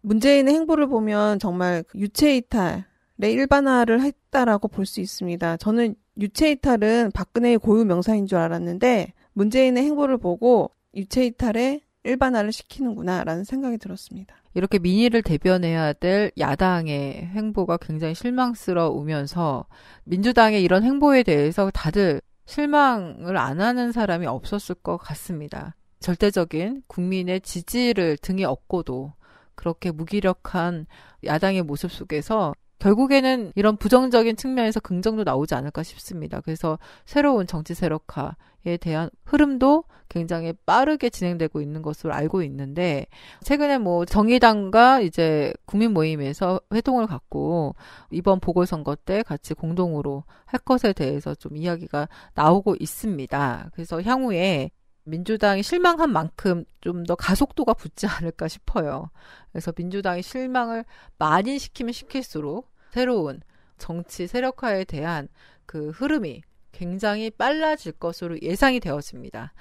문재인의 0.00 0.54
행보를 0.54 0.86
보면 0.86 1.38
정말 1.38 1.84
유체이탈, 1.94 2.84
네, 3.16 3.30
일반화를 3.32 4.00
했다라고 4.00 4.68
볼 4.68 4.86
수 4.86 5.00
있습니다. 5.00 5.56
저는 5.58 5.94
유체이탈은 6.18 7.10
박근혜의 7.12 7.58
고유 7.58 7.84
명사인 7.84 8.26
줄 8.26 8.38
알았는데 8.38 9.12
문재인의 9.32 9.82
행보를 9.82 10.18
보고 10.18 10.70
유체이탈에 10.94 11.80
일반화를 12.04 12.52
시키는구나라는 12.52 13.44
생각이 13.44 13.78
들었습니다. 13.78 14.36
이렇게 14.54 14.78
민의를 14.78 15.22
대변해야 15.22 15.94
될 15.94 16.30
야당의 16.38 17.30
행보가 17.34 17.78
굉장히 17.78 18.14
실망스러우면서 18.14 19.66
민주당의 20.04 20.62
이런 20.62 20.84
행보에 20.84 21.24
대해서 21.24 21.70
다들 21.72 22.20
실망을 22.46 23.36
안 23.36 23.60
하는 23.60 23.92
사람이 23.92 24.26
없었을 24.26 24.74
것 24.76 24.96
같습니다. 24.96 25.74
절대적인 26.00 26.82
국민의 26.86 27.40
지지를 27.40 28.18
등에 28.18 28.44
업고도 28.44 29.12
그렇게 29.54 29.90
무기력한 29.90 30.86
야당의 31.24 31.62
모습 31.62 31.90
속에서 31.90 32.54
결국에는 32.78 33.52
이런 33.54 33.76
부정적인 33.76 34.36
측면에서 34.36 34.80
긍정도 34.80 35.24
나오지 35.24 35.54
않을까 35.54 35.82
싶습니다. 35.82 36.40
그래서 36.40 36.78
새로운 37.06 37.46
정치 37.46 37.74
세력화에 37.74 38.76
대한 38.80 39.10
흐름도 39.24 39.84
굉장히 40.08 40.52
빠르게 40.66 41.10
진행되고 41.10 41.60
있는 41.60 41.82
것으로 41.82 42.12
알고 42.12 42.42
있는데 42.42 43.06
최근에 43.42 43.78
뭐 43.78 44.04
정의당과 44.04 45.00
이제 45.00 45.52
국민 45.64 45.92
모임에서 45.92 46.60
회동을 46.72 47.06
갖고 47.06 47.74
이번 48.10 48.38
보궐선거 48.40 48.96
때 48.96 49.22
같이 49.22 49.54
공동으로 49.54 50.24
할 50.44 50.60
것에 50.60 50.92
대해서 50.92 51.34
좀 51.34 51.56
이야기가 51.56 52.08
나오고 52.34 52.76
있습니다. 52.78 53.70
그래서 53.72 54.02
향후에 54.02 54.70
민주당이 55.04 55.62
실망한 55.62 56.10
만큼 56.10 56.64
좀 56.80 57.04
더 57.04 57.14
가속도가 57.14 57.74
붙지 57.74 58.06
않을까 58.06 58.48
싶어요. 58.48 59.10
그래서 59.52 59.72
민주당이 59.76 60.22
실망을 60.22 60.84
많이 61.18 61.58
시키면 61.58 61.92
시킬수록 61.92 62.70
새로운 62.92 63.40
정치 63.78 64.26
세력화에 64.26 64.84
대한 64.84 65.28
그 65.66 65.90
흐름이 65.90 66.42
굉장히 66.72 67.30
빨라질 67.30 67.92
것으로 67.92 68.40
예상이 68.42 68.80
되었습니다. 68.80 69.52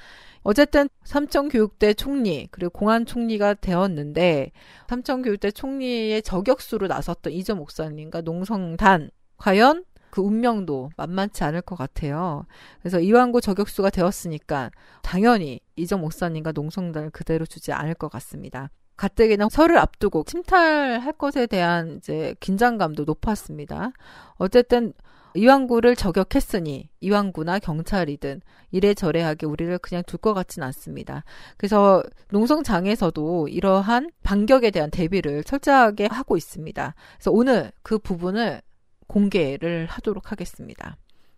어쨌든 0.41 0.89
삼청교육대 1.03 1.93
총리 1.93 2.47
그리고 2.51 2.71
공안 2.71 3.06
총리가 3.06 3.53
되었는데 3.56 4.51
삼청교육대 4.89 5.51
총리의 5.51 6.21
저격수로 6.23 6.88
나섰던 6.88 7.32
이전 7.34 7.58
목사님과 7.58 8.21
농성단 8.21 9.12
과연 9.38 9.86
그 10.13 10.21
운명도 10.21 10.91
만만치 10.95 11.43
않을 11.43 11.63
것 11.63 11.76
같아요. 11.76 12.45
그래서 12.82 12.99
이완구 12.99 13.41
저격수가 13.41 13.89
되었으니까 13.89 14.69
당연히 15.02 15.60
이전 15.76 16.02
목사님과 16.02 16.52
농성단을 16.52 17.10
그대로 17.10 17.47
주지 17.47 17.71
않을 17.71 17.95
것 17.95 18.10
같습니다. 18.12 18.69
가뜩이나 18.95 19.49
설을 19.49 19.80
앞두고 19.80 20.26
침탈할 20.26 21.13
것에 21.13 21.47
대한 21.47 21.97
이제 21.97 22.36
긴장감도 22.41 23.06
높았습니다. 23.06 23.91
어쨌든 24.36 24.93
이왕구를 25.34 25.95
저격했으니 25.95 26.89
이왕구나 26.99 27.58
경찰이든 27.58 28.41
이래저래하게 28.69 29.47
우리를 29.47 29.76
그냥 29.80 30.04
둘 30.06 30.19
것 30.19 30.36
같진 30.36 30.62
않습니다. 30.62 31.23
그래서 31.58 32.04
농성장에서도 32.30 33.47
이러한 33.47 34.12
반격에 34.21 34.69
대한 34.69 34.91
대비를 34.91 35.43
철저하게 35.43 36.06
하고 36.12 36.38
있습니다. 36.38 36.93
그래서 37.15 37.32
오늘 37.32 37.71
그 37.82 37.97
부분을 37.97 38.62
공개를 39.08 39.86
하도록 39.88 40.32
하겠습니다. 40.32 40.98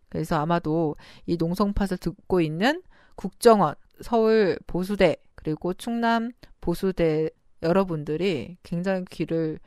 그래서 0.10 0.38
아마도 0.38 0.96
이 1.26 1.38
농성팟을 1.38 1.98
듣고 1.98 2.42
있는 2.42 2.82
국정원, 3.16 3.76
서울 4.02 4.58
보수대, 4.68 5.18
그리고 5.36 5.74
충남 5.74 6.32
보수대 6.62 7.30
여러분들이 7.62 8.58
굉장히 8.64 9.06
귀를 9.10 9.60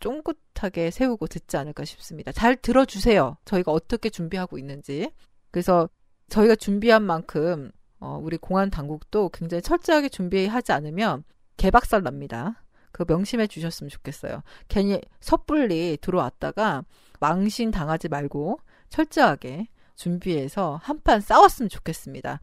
쫑긋하게 0.00 0.90
세우고 0.90 1.26
듣지 1.26 1.56
않을까 1.56 1.84
싶습니다. 1.84 2.32
잘 2.32 2.56
들어주세요. 2.56 3.36
저희가 3.44 3.72
어떻게 3.72 4.10
준비하고 4.10 4.58
있는지. 4.58 5.10
그래서 5.50 5.88
저희가 6.28 6.54
준비한 6.56 7.02
만큼 7.02 7.70
어, 8.00 8.18
우리 8.22 8.36
공안 8.36 8.70
당국도 8.70 9.30
굉장히 9.30 9.60
철저하게 9.62 10.08
준비하지 10.08 10.72
않으면 10.72 11.24
개박살 11.56 12.02
납니다. 12.02 12.64
그 12.92 13.04
명심해 13.06 13.48
주셨으면 13.48 13.90
좋겠어요. 13.90 14.42
괜히 14.68 15.00
섣불리 15.20 15.98
들어왔다가 16.00 16.84
망신 17.20 17.70
당하지 17.70 18.08
말고 18.08 18.58
철저하게 18.88 19.68
준비해서 19.96 20.78
한판 20.82 21.20
싸웠으면 21.20 21.68
좋겠습니다. 21.68 22.40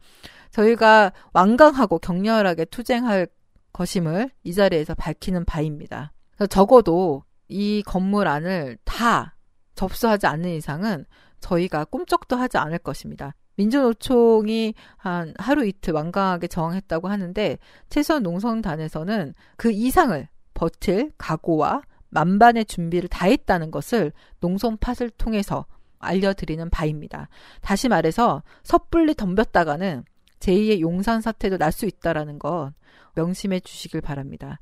저희가 0.51 1.11
완강하고 1.33 1.99
격렬하게 1.99 2.65
투쟁할 2.65 3.27
것임을 3.73 4.29
이 4.43 4.53
자리에서 4.53 4.93
밝히는 4.95 5.45
바입니다. 5.45 6.11
적어도 6.49 7.23
이 7.47 7.83
건물 7.85 8.27
안을 8.27 8.77
다 8.83 9.35
접수하지 9.75 10.27
않는 10.27 10.49
이상은 10.51 11.05
저희가 11.39 11.85
꿈쩍도 11.85 12.35
하지 12.35 12.57
않을 12.57 12.79
것입니다. 12.79 13.35
민주노총이 13.55 14.73
한 14.97 15.33
하루 15.37 15.65
이틀 15.65 15.93
완강하게 15.93 16.47
저항했다고 16.47 17.07
하는데 17.07 17.57
최소한 17.89 18.23
농성단에서는 18.23 19.33
그 19.55 19.71
이상을 19.71 20.27
버틸 20.53 21.11
각오와 21.17 21.81
만반의 22.15 22.65
준비를 22.65 23.09
다 23.09 23.27
했다는 23.27 23.69
것을 23.71 24.13
농성팟을 24.39 25.11
통해서 25.17 25.65
알려드리는 25.99 26.69
바입니다. 26.69 27.27
다시 27.61 27.89
말해서 27.89 28.41
섣불리 28.63 29.15
덤볐다가는 29.15 30.05
제2의 30.39 30.79
용산 30.79 31.21
사태도 31.21 31.57
날 31.57 31.71
수 31.71 31.85
있다라는 31.85 32.39
것 32.39 32.71
명심해 33.15 33.59
주시길 33.59 34.01
바랍니다. 34.01 34.59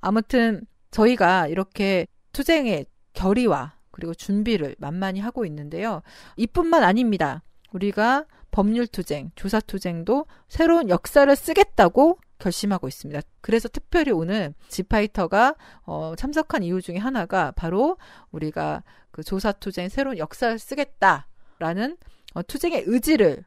아무튼 0.00 0.62
저희가 0.90 1.46
이렇게 1.46 2.06
투쟁의 2.32 2.86
결의와 3.12 3.74
그리고 3.92 4.12
준비를 4.14 4.74
만만히 4.78 5.20
하고 5.20 5.44
있는데요. 5.44 6.02
이뿐만 6.36 6.82
아닙니다. 6.82 7.42
우리가 7.72 8.24
법률 8.50 8.88
투쟁, 8.88 9.30
조사 9.36 9.60
투쟁도 9.60 10.26
새로운 10.48 10.88
역사를 10.88 11.34
쓰겠다고 11.36 12.18
결심하고 12.40 12.88
있습니다. 12.88 13.20
그래서 13.40 13.68
특별히 13.68 14.10
오늘 14.10 14.54
지파이터가 14.68 15.54
어, 15.82 16.14
참석한 16.16 16.62
이유 16.62 16.82
중에 16.82 16.96
하나가 16.96 17.52
바로 17.52 17.96
우리가 18.32 18.82
그 19.10 19.22
조사 19.22 19.52
투쟁 19.52 19.88
새로운 19.88 20.18
역사를 20.18 20.58
쓰겠다라는 20.58 21.96
어, 22.34 22.42
투쟁의 22.42 22.84
의지를 22.86 23.44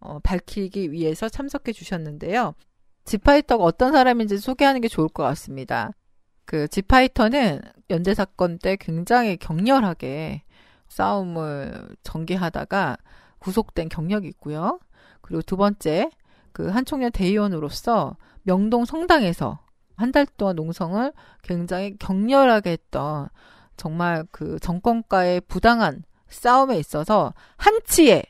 어, 0.00 0.18
밝히기 0.20 0.92
위해서 0.92 1.28
참석해 1.28 1.72
주셨는데요. 1.72 2.54
지파이터가 3.04 3.62
어떤 3.62 3.92
사람인지 3.92 4.38
소개하는 4.38 4.80
게 4.80 4.88
좋을 4.88 5.08
것 5.08 5.22
같습니다. 5.24 5.92
그 6.44 6.68
지파이터는 6.68 7.60
연재 7.90 8.14
사건 8.14 8.58
때 8.58 8.76
굉장히 8.76 9.36
격렬하게 9.36 10.42
싸움을 10.88 11.96
전개하다가 12.02 12.96
구속된 13.38 13.88
경력이 13.88 14.28
있고요. 14.28 14.80
그리고 15.20 15.42
두 15.42 15.56
번째, 15.56 16.10
그 16.52 16.68
한총련 16.68 17.12
대의원으로서 17.12 18.16
명동 18.42 18.84
성당에서 18.84 19.60
한 19.96 20.12
달 20.12 20.26
동안 20.38 20.56
농성을 20.56 21.12
굉장히 21.42 21.94
격렬하게 21.98 22.70
했던 22.70 23.28
정말 23.76 24.24
그 24.30 24.58
정권과의 24.58 25.42
부당한 25.42 26.04
싸움에 26.28 26.78
있어서 26.78 27.34
한치의 27.58 28.24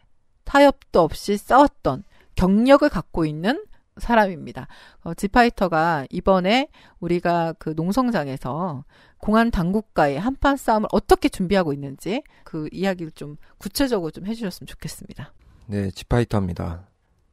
타협도 0.45 1.01
없이 1.01 1.37
싸웠던 1.37 2.03
경력을 2.35 2.89
갖고 2.89 3.25
있는 3.25 3.65
사람입니다. 3.99 4.67
어, 5.05 5.15
지파이터가 5.15 6.07
이번에 6.11 6.69
우리가 6.99 7.55
그 7.59 7.71
농성장에서 7.77 8.85
공안 9.19 9.51
당국과의 9.53 10.19
한판 10.19 10.57
싸움을 10.57 10.89
어떻게 10.93 11.29
준비하고 11.29 11.73
있는지 11.73 12.23
그 12.43 12.69
이야기를 12.73 13.13
좀 13.13 13.37
구체적으로 13.59 14.11
좀 14.11 14.27
해주셨으면 14.27 14.67
좋겠습니다. 14.67 15.33
네, 15.67 15.91
지파이터입니다. 15.91 16.90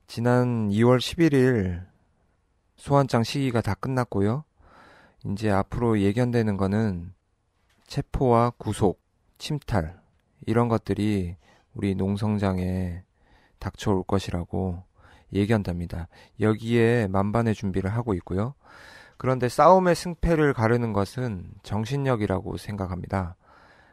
지난 0.07 0.69
2월 0.69 0.99
11일 0.99 1.85
소환장 2.77 3.23
시기가 3.23 3.59
다 3.59 3.73
끝났고요. 3.73 4.45
이제 5.25 5.51
앞으로 5.51 5.99
예견되는 5.99 6.55
거는 6.55 7.13
체포와 7.87 8.51
구속, 8.51 9.01
침탈 9.37 9.99
이런 10.45 10.69
것들이 10.69 11.35
우리 11.73 11.93
농성장에 11.93 13.03
닥쳐올 13.59 14.03
것이라고 14.03 14.81
예견됩니다. 15.33 16.07
여기에 16.39 17.07
만반의 17.07 17.53
준비를 17.53 17.93
하고 17.93 18.13
있고요. 18.13 18.53
그런데 19.17 19.49
싸움의 19.49 19.93
승패를 19.93 20.53
가르는 20.53 20.93
것은 20.93 21.51
정신력이라고 21.63 22.55
생각합니다. 22.55 23.35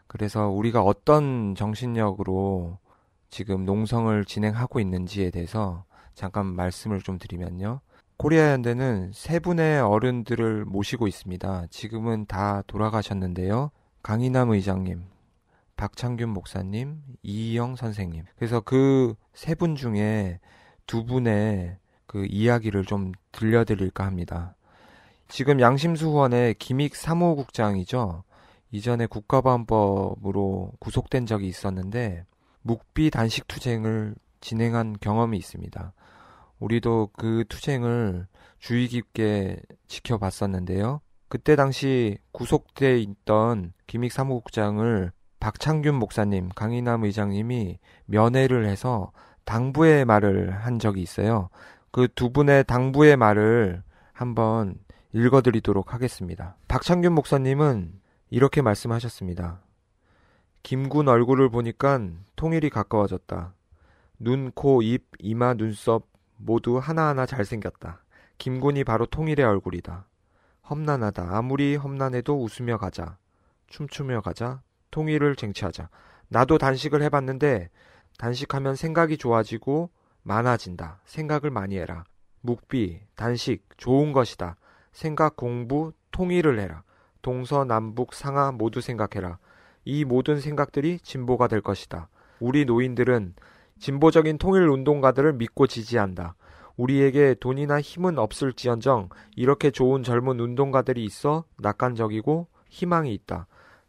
그래서 0.07 0.49
우리가 0.49 0.81
어떤 0.81 1.57
정신력으로 1.57 2.79
지금 3.31 3.65
농성을 3.65 4.25
진행하고 4.25 4.79
있는지에 4.79 5.31
대해서 5.31 5.85
잠깐 6.15 6.47
말씀을 6.47 7.01
좀 7.01 7.19
드리면요. 7.19 7.81
코리아 8.17 8.53
연대는 8.53 9.11
세 9.13 9.39
분의 9.41 9.81
어른들을 9.81 10.65
모시고 10.65 11.09
있습니다. 11.09 11.67
지금은 11.71 12.27
다 12.27 12.63
돌아가셨는데요. 12.67 13.71
강인남 14.03 14.51
의장님, 14.51 15.03
박창균 15.77 16.29
목사님, 16.31 17.03
이희영 17.23 17.77
선생님. 17.77 18.25
그래서 18.37 18.61
그 18.61 19.15
세 19.35 19.55
분 19.57 19.75
중에 19.75 20.39
두 20.87 21.05
분의 21.05 21.79
그 22.07 22.27
이야기를 22.27 22.85
좀 22.85 23.13
들려드릴까 23.33 24.05
합니다. 24.07 24.55
지금 25.27 25.59
양심수 25.61 26.07
후원의 26.07 26.55
김익 26.55 26.95
사무국장이죠. 26.95 28.23
이전에 28.71 29.07
국가보안법으로 29.07 30.73
구속된 30.79 31.27
적이 31.27 31.49
있었는데 31.49 32.25
묵비 32.63 33.11
단식 33.11 33.49
투쟁을 33.49 34.15
진행한 34.41 34.97
경험이 35.01 35.39
있습니다. 35.39 35.93
우리도 36.65 37.11
그 37.13 37.45
투쟁을 37.49 38.27
주의 38.59 38.89
깊게 38.89 39.61
지켜봤었는데요. 39.87 41.03
그때 41.29 41.57
당시 41.57 42.17
구속돼 42.33 43.01
있던 43.01 43.73
김익 43.87 44.13
사무국장을 44.13 45.13
박창균 45.41 45.95
목사님, 45.95 46.49
강인남 46.55 47.05
의장님이 47.05 47.79
면회를 48.07 48.67
해서 48.67 49.13
당부의 49.45 50.07
말을 50.07 50.53
한 50.53 50.79
적이 50.79 51.03
있어요. 51.03 51.51
그 51.91 52.09
두 52.15 52.31
분의 52.31 52.65
당부의 52.65 53.17
말을 53.19 53.83
한번 54.13 54.79
읽어드리도록 55.13 55.93
하겠습니다. 55.93 56.57
박창균 56.67 57.13
목사님은 57.13 57.93
이렇게 58.31 58.63
말씀하셨습니다. 58.63 59.61
김군 60.63 61.09
얼굴을 61.09 61.51
보니까 61.51 62.01
통일이 62.37 62.71
가까워졌다. 62.71 63.55
눈, 64.19 64.51
코, 64.53 64.81
입, 64.81 65.05
이마, 65.19 65.55
눈썹 65.55 66.14
모두 66.45 66.77
하나하나 66.77 67.25
잘생겼다. 67.25 68.03
김군이 68.37 68.85
바로 68.85 69.07
통일의 69.07 69.45
얼굴이다. 69.47 70.05
험난하다. 70.69 71.29
아무리 71.31 71.75
험난해도 71.77 72.43
웃으며 72.43 72.77
가자. 72.77 73.17
춤추며 73.69 74.21
가자. 74.21 74.61
통일을 74.91 75.37
쟁취하자. 75.37 75.89
나도 76.29 76.59
단식을 76.59 77.03
해봤는데 77.03 77.71
단식하면 78.19 78.77
생각이 78.77 79.17
좋아지고 79.17 79.91
많아진다. 80.23 81.01
생각을 81.07 81.51
많이 81.51 81.79
해라. 81.79 82.05
묵비, 82.43 83.01
단식, 83.15 83.65
좋은 83.79 84.13
것이다. 84.13 84.57
생각 84.93 85.37
공부, 85.37 85.93
통일을 86.11 86.59
해라. 86.59 86.83
동서 87.23 87.65
남북 87.65 88.13
상하 88.13 88.53
모두 88.53 88.83
생각해라. 88.83 89.39
이 89.87 90.05
모든 90.05 90.41
생각들이 90.41 90.99
진보가 91.01 91.49
될 91.49 91.63
것이다. 91.63 92.09
우리 92.39 92.67
노인들은 92.67 93.35
진보적인 93.85 94.39
통일 94.39 94.63
운동가들을 94.63 95.35
믿고 95.35 95.67
지지한다. 95.67 96.37
우리에게 96.79 97.35
돈이나 97.39 97.83
힘은 97.83 98.19
없을지언정 98.19 99.11
이렇게 99.37 99.71
좋은 99.71 100.03
젊은 100.03 100.41
운동가들이 100.41 101.05
있어 101.05 101.45
낙관적이고 101.59 102.49
희망이 102.71 103.13
있다. 103.13 103.47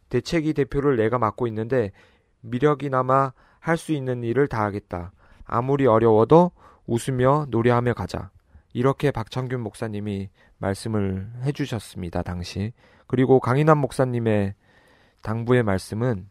대책위 0.09 0.53
대표를 0.53 0.97
내가 0.97 1.17
맡고 1.17 1.47
있는데 1.47 1.93
미력이나마 2.41 3.31
할 3.61 3.77
수 3.77 3.93
있는 3.93 4.21
일을 4.21 4.49
다 4.49 4.65
하겠다. 4.65 5.13
아무리 5.45 5.87
어려워도 5.87 6.51
웃으며 6.87 7.47
노래하며 7.49 7.93
가자. 7.93 8.31
이렇게 8.73 9.11
박창균 9.11 9.61
목사님이 9.61 10.29
말씀을 10.57 11.31
해주셨습니다, 11.43 12.21
당시. 12.21 12.73
그리고 13.07 13.39
강인한 13.39 13.77
목사님의 13.77 14.55
당부의 15.23 15.63
말씀은 15.63 16.27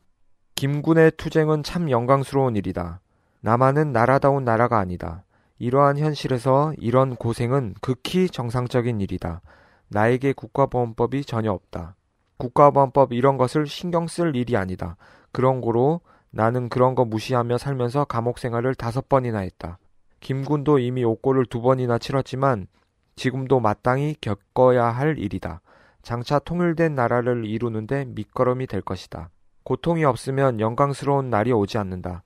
김군의 0.55 1.12
투쟁은 1.16 1.62
참 1.62 1.90
영광스러운 1.90 2.57
일이다. 2.57 3.00
남한은 3.44 3.92
나라다운 3.92 4.42
나라가 4.42 4.78
아니다. 4.78 5.22
이러한 5.59 5.98
현실에서 5.98 6.72
이런 6.78 7.14
고생은 7.14 7.74
극히 7.83 8.30
정상적인 8.30 9.02
일이다. 9.02 9.42
나에게 9.88 10.33
국가보안법이 10.33 11.26
전혀 11.26 11.52
없다. 11.52 11.94
국가보안법 12.38 13.12
이런 13.12 13.37
것을 13.37 13.66
신경 13.66 14.07
쓸 14.07 14.35
일이 14.35 14.57
아니다. 14.57 14.96
그런 15.30 15.61
거로 15.61 16.00
나는 16.30 16.70
그런 16.70 16.94
거 16.94 17.04
무시하며 17.04 17.59
살면서 17.59 18.07
감옥 18.07 18.38
생활을 18.38 18.74
다섯 18.74 19.11
번이나 19.11 19.40
했다. 19.40 19.76
김군도 20.20 20.78
이미 20.78 21.04
옥고를 21.04 21.44
두 21.44 21.61
번이나 21.61 21.98
치렀지만 21.98 22.66
지금도 23.14 23.61
마땅히 23.61 24.16
겪어야 24.22 24.87
할 24.87 25.18
일이다. 25.18 25.61
장차 26.00 26.38
통일된 26.38 26.94
나라를 26.94 27.44
이루는데 27.44 28.07
밑거름이 28.07 28.68
될 28.68 28.80
것이다. 28.80 29.28
고통이 29.64 30.07
없으면 30.07 30.61
영광스러운 30.61 31.28
날이 31.28 31.52
오지 31.52 31.76
않는다. 31.76 32.22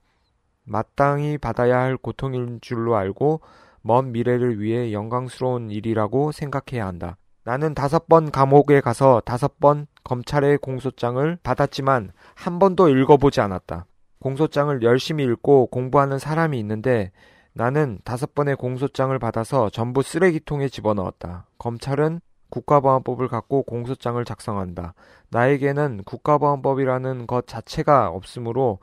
마땅히 0.69 1.37
받아야 1.37 1.79
할 1.79 1.97
고통인 1.97 2.59
줄로 2.61 2.95
알고 2.95 3.41
먼 3.81 4.11
미래를 4.11 4.59
위해 4.61 4.93
영광스러운 4.93 5.71
일이라고 5.71 6.31
생각해야 6.31 6.85
한다. 6.85 7.17
나는 7.43 7.73
다섯 7.73 8.07
번 8.07 8.31
감옥에 8.31 8.79
가서 8.79 9.21
다섯 9.25 9.59
번 9.59 9.87
검찰의 10.03 10.59
공소장을 10.59 11.37
받았지만 11.41 12.11
한 12.35 12.59
번도 12.59 12.89
읽어보지 12.89 13.41
않았다. 13.41 13.85
공소장을 14.19 14.81
열심히 14.83 15.23
읽고 15.23 15.67
공부하는 15.67 16.19
사람이 16.19 16.59
있는데 16.59 17.11
나는 17.53 17.99
다섯 18.03 18.35
번의 18.35 18.55
공소장을 18.57 19.17
받아서 19.17 19.69
전부 19.69 20.03
쓰레기통에 20.03 20.69
집어넣었다. 20.69 21.45
검찰은 21.57 22.21
국가보안법을 22.49 23.27
갖고 23.27 23.63
공소장을 23.63 24.23
작성한다. 24.25 24.93
나에게는 25.29 26.03
국가보안법이라는 26.03 27.27
것 27.27 27.47
자체가 27.47 28.09
없으므로 28.09 28.79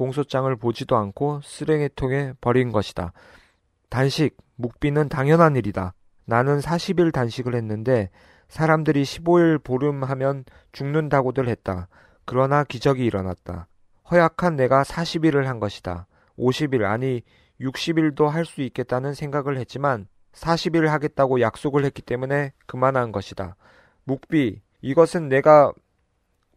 공소장을 0.00 0.56
보지도 0.56 0.96
않고 0.96 1.42
쓰레기통에 1.44 2.32
버린 2.40 2.72
것이다. 2.72 3.12
단식, 3.90 4.34
묵비는 4.56 5.10
당연한 5.10 5.56
일이다. 5.56 5.92
나는 6.24 6.58
40일 6.58 7.12
단식을 7.12 7.54
했는데 7.54 8.08
사람들이 8.48 9.02
15일 9.02 9.62
보름 9.62 10.02
하면 10.02 10.44
죽는다고들 10.72 11.48
했다. 11.48 11.88
그러나 12.24 12.64
기적이 12.64 13.04
일어났다. 13.04 13.68
허약한 14.10 14.56
내가 14.56 14.84
40일을 14.84 15.44
한 15.44 15.60
것이다. 15.60 16.06
50일 16.38 16.84
아니 16.84 17.20
60일도 17.60 18.26
할 18.26 18.46
수 18.46 18.62
있겠다는 18.62 19.12
생각을 19.12 19.58
했지만 19.58 20.06
40일 20.32 20.86
하겠다고 20.86 21.42
약속을 21.42 21.84
했기 21.84 22.00
때문에 22.00 22.54
그만한 22.66 23.12
것이다. 23.12 23.54
묵비 24.04 24.62
이것은 24.80 25.28
내가 25.28 25.72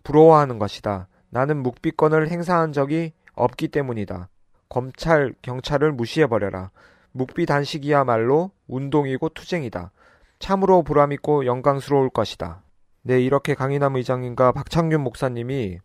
부러워하는 0.04 0.60
것이다. 0.60 1.10
나는 1.30 1.62
묵비권을 1.62 2.30
행사한 2.30 2.72
적이 2.72 3.12
없기 3.34 3.69
때문이다. 3.69 4.30
검찰, 4.69 5.34
경찰을 5.41 5.91
무시해버려라. 5.91 6.72
묵비 7.12 7.46
단식이야말로 7.46 8.52
운동이고 8.67 9.30
투쟁이다. 9.30 9.91
참으로 10.39 10.84
보람있고 10.84 11.46
영광스러울 11.46 12.10
것이다. 12.10 12.63
네, 13.04 13.22
이렇게 13.22 13.54
강인남 13.54 13.96
의장님과 13.96 14.52
박창균 14.54 15.02
목사님이 15.02 15.80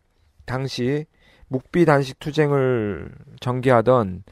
당시 0.45 1.05
묵비 1.49 1.85
단식 1.85 2.19
투쟁을 2.19 3.11
전개하던 3.39 4.23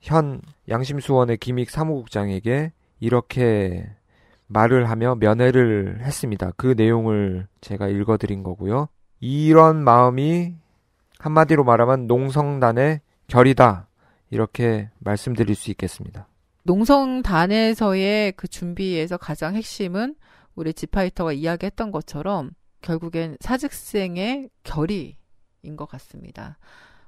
현 0.00 0.40
양심수원의 0.68 1.38
김익 1.38 1.70
사무국장에게 1.70 2.72
이렇게 3.00 3.88
말을 4.46 4.88
하며 4.88 5.14
면회를 5.16 6.00
했습니다. 6.02 6.52
그 6.56 6.74
내용을 6.76 7.46
제가 7.60 7.88
읽어드린 7.88 8.42
거고요. 8.42 8.88
이런 9.20 9.82
마음이 9.82 10.56
한마디로 11.22 11.62
말하면 11.62 12.08
농성단의 12.08 13.00
결이다. 13.28 13.88
이렇게 14.30 14.90
말씀드릴 14.98 15.54
수 15.54 15.70
있겠습니다. 15.70 16.26
농성단에서의 16.64 18.32
그 18.32 18.48
준비에서 18.48 19.18
가장 19.18 19.54
핵심은 19.54 20.16
우리 20.56 20.74
지파이터가 20.74 21.32
이야기했던 21.32 21.92
것처럼 21.92 22.50
결국엔 22.80 23.36
사직생의 23.38 24.50
결의인 24.64 25.76
것 25.76 25.86
같습니다. 25.90 26.58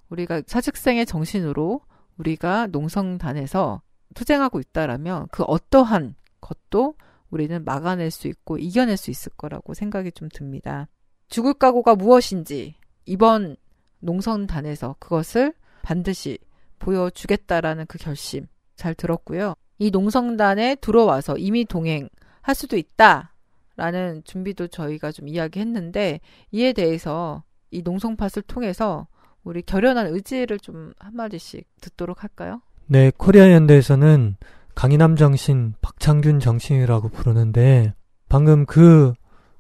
우리가 0.09 0.43
사직생의 0.47 1.07
정신으로 1.07 1.81
우리가 2.17 2.69
농성단에서 2.69 3.83
투쟁하고 4.15 4.61
있다라면 4.61 5.27
그 5.33 5.43
어떠한 5.43 6.15
것도 6.41 6.95
우리는 7.31 7.65
막아낼 7.65 8.13
수 8.13 8.29
있고 8.29 8.59
이겨낼 8.59 8.97
수 8.97 9.11
있을 9.11 9.33
거라고 9.37 9.75
생각이 9.75 10.13
좀 10.13 10.29
듭니다. 10.33 10.87
죽을 11.29 11.55
각오가 11.55 11.97
무엇인지 11.97 12.77
이번 13.07 13.57
농성단에서 14.05 14.97
그것을 14.99 15.55
반드시 15.83 16.39
보여주겠다라는 16.79 17.87
그 17.87 17.99
결심 17.99 18.47
잘 18.77 18.95
들었고요. 18.95 19.55
이 19.79 19.91
농성단에 19.91 20.77
들어와서 20.77 21.37
이미 21.37 21.65
동행할 21.65 22.55
수도 22.55 22.77
있다라는 22.77 24.23
준비도 24.25 24.69
저희가 24.69 25.13
좀 25.13 25.29
이야기했는데 25.29 26.21
이에 26.53 26.73
대해서 26.73 27.43
이 27.71 27.83
농성팟을 27.83 28.43
통해서 28.47 29.07
우리 29.43 29.63
결연한 29.63 30.07
의지를 30.07 30.59
좀 30.59 30.93
한마디씩 30.99 31.67
듣도록 31.81 32.23
할까요? 32.23 32.63
네, 32.87 33.11
코리아 33.17 33.51
연대에서는 33.53 34.37
강인함 34.75 35.17
정신, 35.17 35.75
박창균 35.81 36.41
정신이라고 36.41 37.09
부르는데 37.09 37.95
방금 38.29 38.65
그 38.67 39.13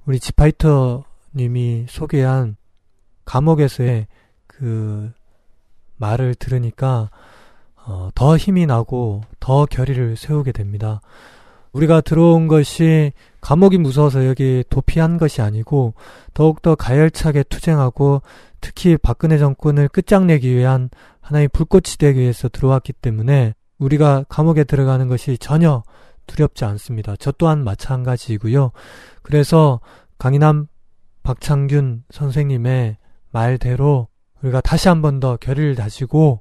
우리 0.06 0.18
지파이터 0.18 1.04
님이 1.36 1.86
소개한 1.88 2.56
감옥에서의 3.24 4.06
그 4.58 5.12
말을 5.96 6.34
들으니까 6.34 7.10
어, 7.86 8.10
더 8.14 8.36
힘이 8.36 8.66
나고 8.66 9.22
더 9.40 9.66
결의를 9.66 10.16
세우게 10.16 10.52
됩니다. 10.52 11.00
우리가 11.72 12.00
들어온 12.00 12.46
것이 12.46 13.12
감옥이 13.40 13.78
무서워서 13.78 14.26
여기 14.26 14.64
도피한 14.70 15.18
것이 15.18 15.42
아니고 15.42 15.94
더욱더 16.32 16.74
가열차게 16.76 17.42
투쟁하고 17.44 18.22
특히 18.60 18.96
박근혜 18.96 19.36
정권을 19.38 19.88
끝장내기 19.88 20.54
위한 20.54 20.88
하나의 21.20 21.48
불꽃이 21.48 21.96
되기 21.98 22.20
위해서 22.20 22.48
들어왔기 22.48 22.92
때문에 22.94 23.54
우리가 23.78 24.24
감옥에 24.28 24.64
들어가는 24.64 25.08
것이 25.08 25.36
전혀 25.36 25.82
두렵지 26.26 26.64
않습니다. 26.64 27.16
저 27.18 27.32
또한 27.32 27.64
마찬가지이고요. 27.64 28.70
그래서 29.22 29.80
강인함 30.18 30.68
박창균 31.22 32.04
선생님의 32.10 32.96
말대로 33.30 34.08
우리가 34.44 34.60
다시 34.60 34.88
한 34.88 35.00
번 35.00 35.20
더 35.20 35.36
결의를 35.36 35.74
다지고 35.74 36.40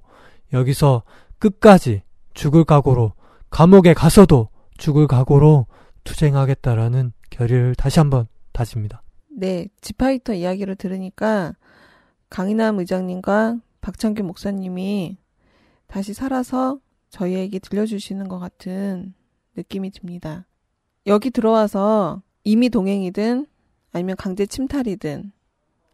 여기서 0.52 1.04
끝까지 1.40 2.04
죽을 2.34 2.64
각오로 2.66 3.14
감옥에 3.50 3.94
가서도 3.94 4.50
죽을 4.78 5.08
각오로 5.08 5.68
투쟁하겠다라는 6.04 7.14
결의를 7.30 7.76
다시 7.76 8.00
한 8.00 8.10
번 8.10 8.28
다집니다. 8.52 9.02
네, 9.32 9.68
지파이터 9.82 10.34
이야기를 10.34 10.76
들으니까 10.76 11.54
강인남 12.30 12.80
의장님과 12.80 13.58
박창규 13.82 14.24
목사님이 14.24 15.18
다시 15.88 16.14
살아서 16.14 16.80
저희에게 17.10 17.60
들려주시는 17.60 18.28
것 18.28 18.40
같은 18.40 19.14
느낌이 19.56 19.92
듭니다. 19.92 20.46
여기 21.08 21.30
들어와서 21.30 22.22
이미 22.44 22.70
동행이든 22.70 23.48
아니면 23.92 24.16
강제 24.18 24.46
침탈이든 24.46 25.32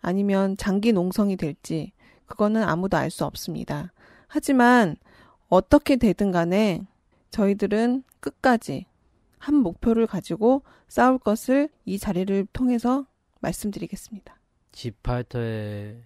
아니면 0.02 0.56
장기 0.58 0.93
농성이 0.93 1.36
될지 1.36 1.91
그거는 2.29 2.63
아무도 2.63 2.95
알 2.97 3.09
수 3.09 3.25
없습니다. 3.25 3.91
하지만 4.27 4.95
어떻게 5.49 5.95
되든 5.97 6.31
간에 6.31 6.81
저희들은 7.31 8.03
끝까지 8.19 8.85
한 9.39 9.55
목표를 9.55 10.05
가지고 10.07 10.63
싸울 10.87 11.17
것을 11.19 11.69
이 11.85 11.97
자리를 11.97 12.47
통해서 12.53 13.05
말씀드리겠습니다. 13.41 14.35
지파이터의 14.71 16.03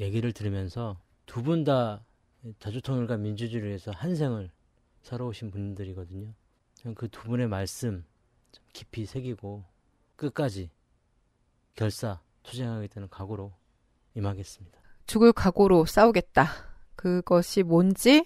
얘기를 0.00 0.32
들으면서 0.32 0.98
두 1.26 1.42
분 1.42 1.64
다 1.64 2.04
자주통일과 2.58 3.16
민주주의를 3.18 3.68
위해서 3.68 3.92
한 3.92 4.16
생을 4.16 4.50
살아오신 5.02 5.50
분들이거든요. 5.52 6.32
그 6.96 7.08
두 7.08 7.22
분의 7.22 7.46
말씀 7.48 8.04
깊이 8.72 9.06
새기고 9.06 9.64
끝까지 10.16 10.70
결사 11.76 12.20
투쟁하겠다는 12.42 13.08
각오로 13.08 13.52
임하겠습니다. 14.16 14.81
죽을 15.06 15.32
각오로 15.32 15.84
싸우겠다. 15.86 16.48
그것이 16.96 17.62
뭔지 17.62 18.24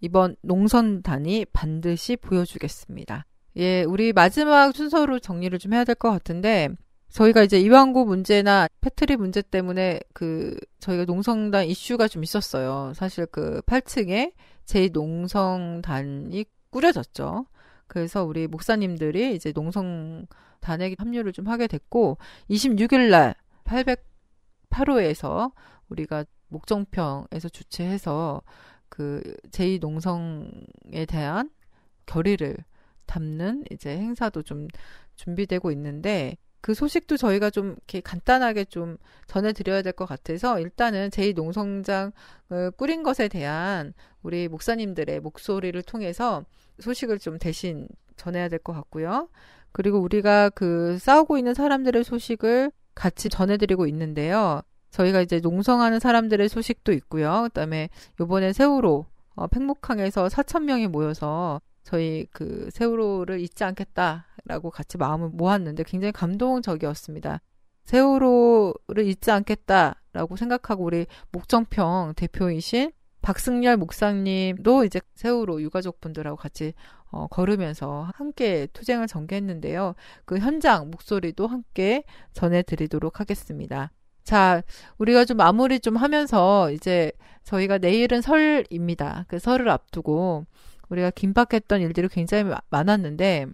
이번 0.00 0.36
농선단이 0.42 1.46
반드시 1.52 2.16
보여주겠습니다. 2.16 3.24
예, 3.56 3.82
우리 3.82 4.12
마지막 4.12 4.74
순서로 4.74 5.18
정리를 5.18 5.58
좀 5.58 5.72
해야 5.72 5.84
될 5.84 5.94
것 5.96 6.10
같은데, 6.10 6.68
저희가 7.10 7.42
이제 7.42 7.58
이왕구 7.58 8.04
문제나 8.04 8.68
패트리 8.80 9.16
문제 9.16 9.42
때문에 9.42 9.98
그, 10.12 10.56
저희가 10.78 11.04
농성단 11.06 11.66
이슈가 11.66 12.06
좀 12.06 12.22
있었어요. 12.22 12.92
사실 12.94 13.26
그 13.26 13.60
8층에 13.66 14.32
제 14.64 14.88
농성단이 14.92 16.44
꾸려졌죠. 16.70 17.46
그래서 17.88 18.24
우리 18.24 18.46
목사님들이 18.46 19.34
이제 19.34 19.52
농성단에 19.52 20.94
합류를 20.98 21.32
좀 21.32 21.48
하게 21.48 21.66
됐고, 21.66 22.18
26일 22.50 23.08
날 23.10 23.34
808호에서 24.70 25.52
우리가 25.88 26.24
목정평에서 26.48 27.48
주최해서 27.50 28.42
그 28.88 29.22
제2 29.50 29.80
농성에 29.80 31.06
대한 31.08 31.50
결의를 32.06 32.56
담는 33.06 33.64
이제 33.70 33.96
행사도 33.96 34.42
좀 34.42 34.68
준비되고 35.16 35.70
있는데 35.72 36.36
그 36.60 36.74
소식도 36.74 37.16
저희가 37.16 37.50
좀 37.50 37.72
이렇게 37.72 38.00
간단하게 38.00 38.64
좀 38.66 38.96
전해드려야 39.26 39.82
될 39.82 39.92
것 39.92 40.06
같아서 40.06 40.58
일단은 40.60 41.10
제2 41.10 41.34
농성장을 41.34 42.12
꾸린 42.76 43.02
것에 43.02 43.28
대한 43.28 43.94
우리 44.22 44.48
목사님들의 44.48 45.20
목소리를 45.20 45.80
통해서 45.82 46.44
소식을 46.80 47.18
좀 47.18 47.38
대신 47.38 47.88
전해야 48.16 48.48
될 48.48 48.58
것 48.58 48.72
같고요. 48.72 49.28
그리고 49.72 50.00
우리가 50.00 50.50
그 50.50 50.98
싸우고 50.98 51.38
있는 51.38 51.54
사람들의 51.54 52.02
소식을 52.04 52.72
같이 52.94 53.28
전해드리고 53.28 53.86
있는데요. 53.86 54.62
저희가 54.90 55.20
이제 55.20 55.40
농성하는 55.40 56.00
사람들의 56.00 56.48
소식도 56.48 56.92
있고요. 56.92 57.42
그다음에 57.44 57.90
요번에 58.20 58.52
세월호 58.52 59.06
어, 59.34 59.46
팽목항에서 59.46 60.26
4천 60.28 60.64
명이 60.64 60.88
모여서 60.88 61.60
저희 61.84 62.26
그 62.32 62.68
세월호를 62.72 63.40
잊지 63.40 63.64
않겠다라고 63.64 64.70
같이 64.70 64.98
마음을 64.98 65.30
모았는데 65.30 65.84
굉장히 65.84 66.12
감동적이었습니다. 66.12 67.40
세월호를 67.84 69.06
잊지 69.06 69.30
않겠다라고 69.30 70.36
생각하고 70.36 70.84
우리 70.84 71.06
목정평 71.30 72.14
대표이신 72.16 72.92
박승열 73.22 73.76
목사님도 73.76 74.84
이제 74.84 75.00
세월호 75.14 75.62
유가족분들하고 75.62 76.36
같이 76.36 76.74
어, 77.10 77.26
걸으면서 77.28 78.10
함께 78.14 78.66
투쟁을 78.72 79.06
전개했는데요. 79.06 79.94
그 80.24 80.38
현장 80.38 80.90
목소리도 80.90 81.46
함께 81.46 82.04
전해드리도록 82.32 83.20
하겠습니다. 83.20 83.92
자, 84.28 84.62
우리가 84.98 85.24
좀 85.24 85.38
마무리 85.38 85.80
좀 85.80 85.96
하면서 85.96 86.70
이제 86.70 87.12
저희가 87.44 87.78
내일은 87.78 88.20
설입니다. 88.20 89.24
그 89.26 89.38
설을 89.38 89.70
앞두고 89.70 90.44
우리가 90.90 91.08
긴박했던 91.12 91.80
일들이 91.80 92.08
굉장히 92.08 92.52
많았는데 92.68 93.46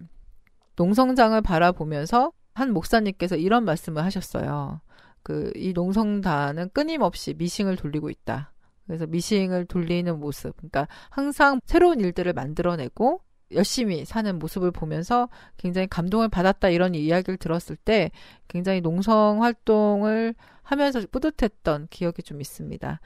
농성장을 0.74 1.40
바라보면서 1.42 2.32
한 2.54 2.72
목사님께서 2.72 3.36
이런 3.36 3.64
말씀을 3.64 4.02
하셨어요. 4.02 4.80
그 5.22 5.52
이 5.54 5.72
농성단은 5.74 6.70
끊임없이 6.72 7.34
미싱을 7.34 7.76
돌리고 7.76 8.10
있다. 8.10 8.52
그래서 8.88 9.06
미싱을 9.06 9.66
돌리는 9.66 10.18
모습, 10.18 10.56
그러니까 10.56 10.88
항상 11.10 11.60
새로운 11.66 12.00
일들을 12.00 12.32
만들어내고 12.32 13.20
열심히 13.52 14.04
사는 14.04 14.40
모습을 14.40 14.72
보면서 14.72 15.28
굉장히 15.56 15.86
감동을 15.86 16.28
받았다 16.30 16.68
이런 16.70 16.96
이야기를 16.96 17.36
들었을 17.36 17.76
때 17.76 18.10
굉장히 18.48 18.80
농성 18.80 19.40
활동을 19.44 20.34
하면서 20.64 21.00
뿌듯했던 21.10 21.88
기억이 21.90 22.22
좀 22.22 22.40
있습니다. 22.40 23.00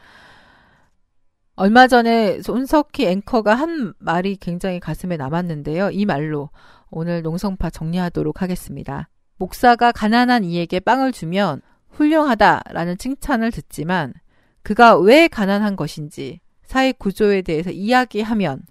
얼마 1.56 1.88
전에 1.88 2.40
손석희 2.40 3.06
앵커가 3.06 3.54
한 3.54 3.92
말이 3.98 4.36
굉장히 4.36 4.78
가슴에 4.78 5.16
남았는데요. 5.16 5.90
이 5.90 6.06
말로 6.06 6.50
오늘 6.88 7.22
농성파 7.22 7.70
정리하도록 7.70 8.40
하겠습니다. 8.40 9.08
목사가 9.36 9.92
가난한 9.92 10.44
이에게 10.44 10.80
빵을 10.80 11.12
주면 11.12 11.60
훌륭하다라는 11.90 12.96
칭찬을 12.96 13.50
듣지만 13.50 14.14
그가 14.62 14.98
왜 14.98 15.26
가난한 15.26 15.76
것인지 15.76 16.40
사회 16.62 16.92
구조에 16.92 17.42
대해서 17.42 17.70
이야기하면 17.70 18.62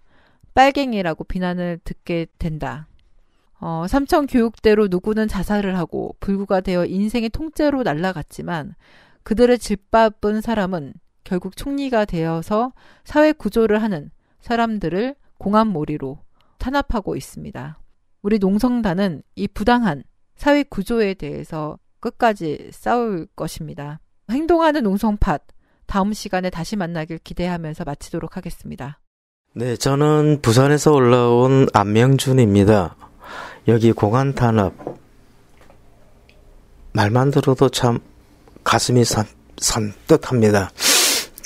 빨갱이라고 0.54 1.26
비난을 1.26 1.80
듣게 1.84 2.28
된다. 2.40 2.88
어, 3.60 3.86
삼천 3.88 4.28
교육대로 4.28 4.88
누구는 4.88 5.28
자살을 5.28 5.78
하고 5.78 6.16
불구가 6.20 6.62
되어 6.62 6.86
인생의 6.86 7.30
통째로 7.30 7.84
날아갔지만 7.84 8.76
그들을 9.24 9.58
짓밟은 9.58 10.42
사람은 10.42 10.94
결국 11.24 11.58
총리가 11.58 12.06
되어서 12.06 12.72
사회 13.04 13.32
구조를 13.32 13.82
하는 13.82 14.12
사람들을 14.42 15.16
공안몰이로 15.38 16.20
탄압하고 16.58 17.16
있습니다. 17.16 17.80
우리 18.22 18.40
농성단은 18.40 19.24
이 19.36 19.48
부당한 19.48 20.04
사회 20.36 20.64
구조에 20.64 21.16
대해서 21.16 21.78
끝까지 22.00 22.70
싸울 22.72 23.28
것입니다. 23.36 24.00
행동하는 24.30 24.84
농성팟 24.84 25.40
다음 25.86 26.14
시간에 26.14 26.50
다시 26.50 26.76
만나길 26.76 27.20
기대하면서 27.20 27.86
마치도록 27.86 28.38
하겠습니다. 28.38 29.00
네, 29.54 29.76
저는 29.76 30.42
부산에서 30.42 30.94
올라온 30.94 31.68
안명준입니다. 31.74 33.07
여기 33.68 33.92
공안 33.92 34.34
탄압 34.34 34.74
말만 36.94 37.32
들어도 37.32 37.70
참 37.70 38.00
가슴이 38.64 39.04
산, 39.04 39.26
산뜻합니다. 39.58 40.72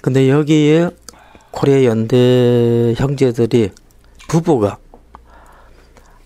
근데 0.01 0.29
여기에 0.29 0.91
코리아 1.51 1.83
연대 1.83 2.93
형제들이 2.97 3.71
부부가 4.27 4.77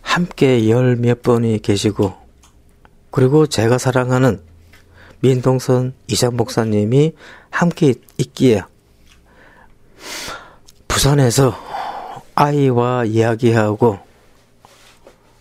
함께 0.01 0.69
열 0.69 0.95
몇 0.97 1.21
번이 1.21 1.59
계시고 1.59 2.13
그리고 3.09 3.47
제가 3.47 3.77
사랑하는 3.77 4.41
민동선 5.21 5.93
이장 6.07 6.35
목사님이 6.35 7.13
함께 7.49 7.95
있기에 8.17 8.63
부산에서 10.87 11.55
아이와 12.35 13.05
이야기하고 13.05 14.04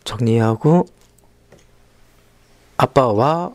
정리하고 0.04 0.86
아빠와 2.76 3.52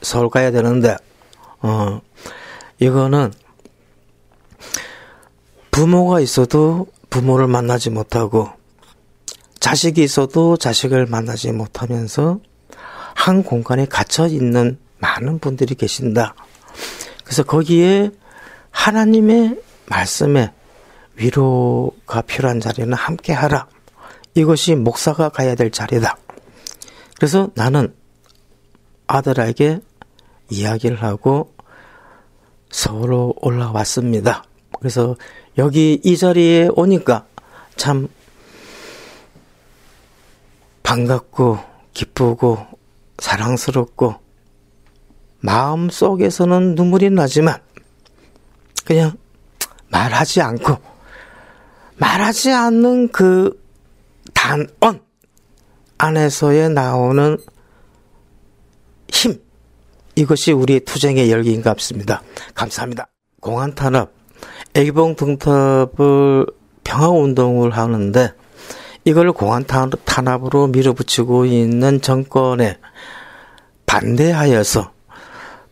서울 0.00 0.30
가야 0.30 0.50
되는데 0.50 0.96
어 1.60 2.00
이거는 2.78 3.32
부모가 5.70 6.20
있어도 6.20 6.86
부모를 7.10 7.46
만나지 7.46 7.90
못하고 7.90 8.50
자식이 9.60 10.02
있어도 10.02 10.56
자식을 10.56 11.06
만나지 11.06 11.52
못하면서 11.52 12.40
한 13.14 13.42
공간에 13.42 13.86
갇혀 13.86 14.26
있는 14.26 14.78
많은 14.98 15.38
분들이 15.38 15.74
계신다. 15.74 16.34
그래서 17.24 17.42
거기에 17.44 18.10
하나님의 18.70 19.60
말씀에 19.86 20.52
위로가 21.14 22.22
필요한 22.22 22.60
자리는 22.60 22.92
함께 22.92 23.32
하라. 23.32 23.68
이것이 24.34 24.74
목사가 24.74 25.28
가야 25.28 25.54
될 25.54 25.70
자리다. 25.70 26.16
그래서 27.16 27.50
나는 27.54 27.94
아들에게 29.06 29.80
이야기를 30.50 31.02
하고 31.02 31.54
서울로 32.70 33.34
올라왔습니다. 33.40 34.44
그래서 34.78 35.16
여기 35.58 36.00
이 36.02 36.16
자리에 36.16 36.68
오니까 36.74 37.26
참 37.76 38.08
반갑고 40.82 41.58
기쁘고 41.92 42.66
사랑스럽고 43.18 44.16
마음 45.40 45.90
속에서는 45.90 46.74
눈물이 46.74 47.10
나지만 47.10 47.60
그냥 48.84 49.12
말하지 49.88 50.40
않고 50.40 50.78
말하지 51.96 52.50
않는 52.50 53.12
그 53.12 53.61
단언 54.42 55.00
안에서의 55.98 56.70
나오는 56.70 57.38
힘 59.06 59.40
이것이 60.16 60.50
우리의 60.50 60.80
투쟁의 60.80 61.30
열기인 61.30 61.62
것 61.62 61.76
같습니다. 61.76 62.22
감사합니다. 62.52 63.06
공안 63.40 63.76
탄압, 63.76 64.10
애기봉 64.74 65.14
등탑을 65.14 66.46
평화 66.82 67.08
운동을 67.08 67.70
하는데 67.70 68.32
이걸 69.04 69.32
공안 69.32 69.64
탄압으로 69.64 70.66
밀어붙이고 70.66 71.44
있는 71.44 72.00
정권에 72.00 72.78
반대하여서 73.86 74.90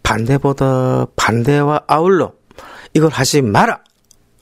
반대보다 0.05 1.07
반대와 1.17 1.83
아울러 1.89 2.35
이걸 2.95 3.11
하지 3.11 3.43
마라! 3.43 3.81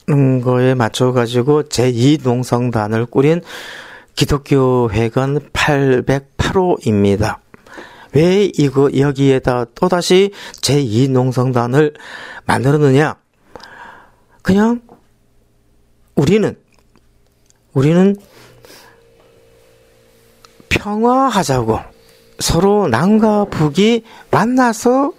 는 0.06 0.40
거에 0.40 0.74
맞춰 0.74 1.12
가지고 1.12 1.64
제2 1.64 2.22
농성단을 2.22 3.06
꾸린 3.06 3.42
기독교 4.18 4.90
회관 4.90 5.38
808호입니다. 5.52 7.38
왜 8.14 8.50
이거 8.52 8.90
여기에다 8.92 9.66
또다시 9.76 10.32
제2 10.60 11.12
농성단을 11.12 11.94
만들었느냐? 12.44 13.14
그냥 14.42 14.80
우리는 16.16 16.58
우리는 17.74 18.16
평화하자고 20.68 21.78
서로 22.40 22.88
남과 22.88 23.44
북이 23.44 24.02
만나서 24.32 25.12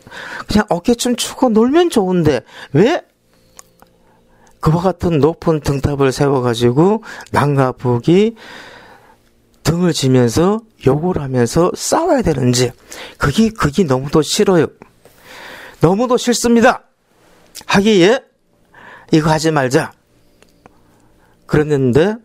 그냥 0.45 0.65
어깨춤 0.67 1.15
추고 1.15 1.47
놀면 1.47 1.89
좋은데 1.89 2.41
왜 2.73 3.01
그와 4.59 4.81
같은 4.81 5.19
높은 5.19 5.61
등탑을 5.61 6.11
세워가지고 6.11 7.01
남과 7.31 7.71
북이 7.71 8.35
등을 9.63 9.93
지면서 9.93 10.61
욕을 10.85 11.21
하면서 11.21 11.71
싸워야 11.75 12.21
되는지 12.21 12.71
그게 13.17 13.49
그게 13.49 13.83
너무도 13.83 14.21
싫어요. 14.21 14.67
너무도 15.81 16.17
싫습니다. 16.17 16.83
하기에 17.65 18.19
이거 19.11 19.29
하지 19.29 19.51
말자. 19.51 19.91
그랬는데 21.45 22.15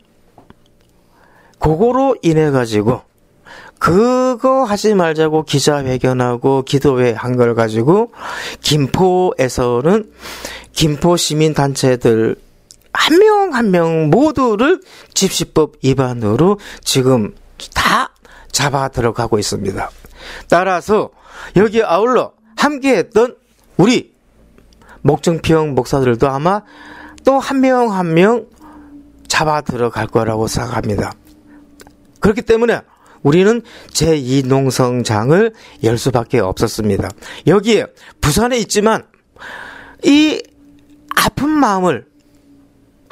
그거로 1.58 2.16
인해 2.22 2.50
가지고 2.50 3.02
그거 3.78 4.64
하지 4.64 4.94
말자고 4.94 5.44
기자회견하고 5.44 6.62
기도회 6.62 7.12
한 7.12 7.36
걸 7.36 7.54
가지고 7.54 8.12
김포에서는 8.62 10.10
김포 10.72 11.16
시민단체들 11.16 12.36
한 12.94 13.18
명 13.18 13.52
한 13.52 13.70
명 13.70 14.08
모두를 14.10 14.80
집시법 15.12 15.74
위반으로 15.82 16.58
지금 16.82 17.34
다 17.74 18.14
잡아 18.50 18.88
들어가고 18.88 19.38
있습니다. 19.38 19.90
따라서 20.48 21.10
여기 21.56 21.82
아울러 21.82 22.32
함께 22.56 22.96
했던 22.96 23.36
우리 23.76 24.14
목정평 25.02 25.74
목사들도 25.74 26.28
아마 26.28 26.62
또 27.24 27.38
한 27.40 27.60
명 27.60 27.90
한 27.90 28.14
명 28.14 28.46
잡아 29.28 29.60
들어갈 29.60 30.06
거라고 30.06 30.46
생각합니다. 30.46 31.12
그렇기 32.20 32.42
때문에 32.42 32.80
우리는 33.22 33.62
제2 33.88 34.46
농성장을 34.46 35.52
열 35.82 35.98
수밖에 35.98 36.38
없었습니다. 36.38 37.10
여기에 37.46 37.86
부산에 38.20 38.56
있지만 38.58 39.02
이 40.04 40.40
아픈 41.16 41.48
마음을 41.48 42.06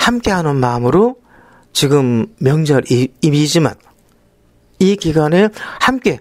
함께하는 0.03 0.57
마음으로 0.57 1.16
지금 1.72 2.26
명절이지만 2.38 3.74
이 4.78 4.96
기간에 4.96 5.48
함께 5.80 6.18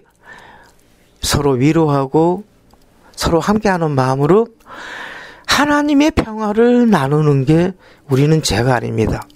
서로 1.20 1.52
위로하고 1.52 2.44
서로 3.14 3.40
함께하는 3.40 3.90
마음으로 3.90 4.46
하나님의 5.46 6.12
평화를 6.12 6.88
나누는 6.88 7.44
게 7.44 7.72
우리는 8.08 8.42
죄가 8.42 8.76
아닙니다. 8.76 9.26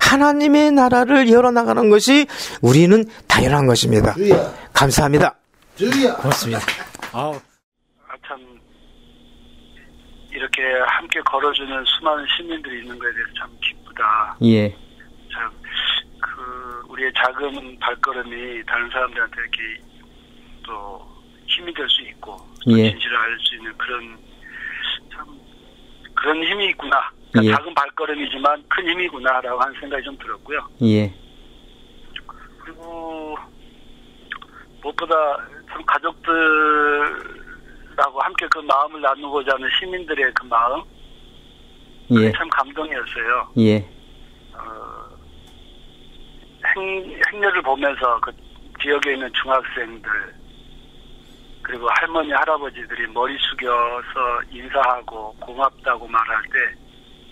하나님의 0.00 0.72
나라를 0.72 1.30
열어나가는 1.30 1.88
것이 1.90 2.26
우리는 2.60 3.04
당연한 3.26 3.66
것입니다. 3.66 4.14
주야, 4.14 4.52
감사합니다. 4.72 5.34
주야. 5.76 6.14
고맙습니다. 6.16 6.60
아우. 7.12 7.38
이렇게 10.36 10.62
함께 10.86 11.18
걸어주는 11.22 11.84
수많은 11.84 12.26
시민들이 12.36 12.80
있는 12.82 12.98
것에 12.98 13.10
대해서 13.12 13.30
참 13.38 13.50
기쁘다. 13.62 14.36
예. 14.42 14.70
참 15.32 15.50
그 16.20 16.82
우리의 16.88 17.10
작은 17.14 17.78
발걸음이 17.78 18.62
다른 18.66 18.88
사람들한테 18.90 19.36
이렇게 19.40 19.58
또 20.64 21.06
힘이 21.46 21.72
될 21.72 21.88
수 21.88 22.02
있고 22.02 22.36
또 22.64 22.78
예. 22.78 22.90
진실을 22.90 23.16
알 23.16 23.38
수 23.40 23.54
있는 23.56 23.76
그런 23.78 24.18
참 25.12 25.26
그런 26.14 26.42
힘이 26.44 26.66
있구나. 26.70 27.10
그러니까 27.32 27.52
예. 27.52 27.56
작은 27.56 27.74
발걸음이지만 27.74 28.64
큰 28.68 28.88
힘이구나라고 28.88 29.60
하는 29.60 29.80
생각이 29.80 30.04
좀 30.04 30.16
들었고요. 30.18 30.68
예. 30.82 31.14
그리고 32.58 33.36
무엇보다 34.82 35.14
참 35.70 35.82
가족들 35.84 37.45
하고 37.96 38.20
함께 38.20 38.46
그 38.50 38.58
마음을 38.60 39.00
나누고자 39.00 39.52
하는 39.54 39.68
시민들의 39.78 40.32
그 40.34 40.46
마음 40.46 40.82
예. 42.10 42.30
참 42.32 42.48
감동이었어요. 42.48 43.52
예. 43.58 43.78
어, 44.54 45.08
행, 46.76 47.20
행렬을 47.32 47.62
보면서 47.62 48.20
그 48.20 48.32
지역에 48.80 49.14
있는 49.14 49.30
중학생들 49.32 50.10
그리고 51.62 51.88
할머니 51.90 52.30
할아버지들이 52.30 53.08
머리 53.08 53.36
숙여서 53.38 54.42
인사하고 54.52 55.34
고맙다고 55.40 56.06
말할 56.06 56.42
때 56.44 56.86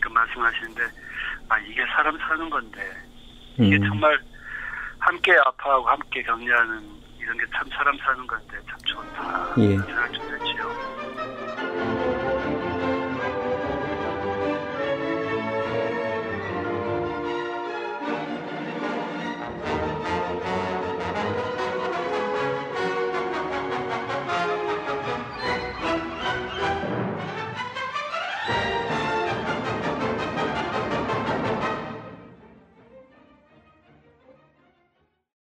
그 0.05 0.09
말씀하시는데 0.11 0.83
아 1.49 1.59
이게 1.61 1.85
사람 1.87 2.17
사는 2.19 2.51
건데 2.51 2.81
이게 3.59 3.77
음. 3.77 3.89
정말 3.89 4.21
함께 4.99 5.33
아파하고 5.47 5.87
함께 5.89 6.23
격려하는 6.23 6.94
이런 7.25 7.39
게 7.39 7.45
참 7.57 7.67
사람 7.71 7.97
사는 7.99 8.27
건데 8.27 8.59
참 8.69 8.79
좋다 8.85 9.55
예. 9.59 9.79
생각이 9.79 10.19
좀 10.19 10.29
들지요. 10.29 11.04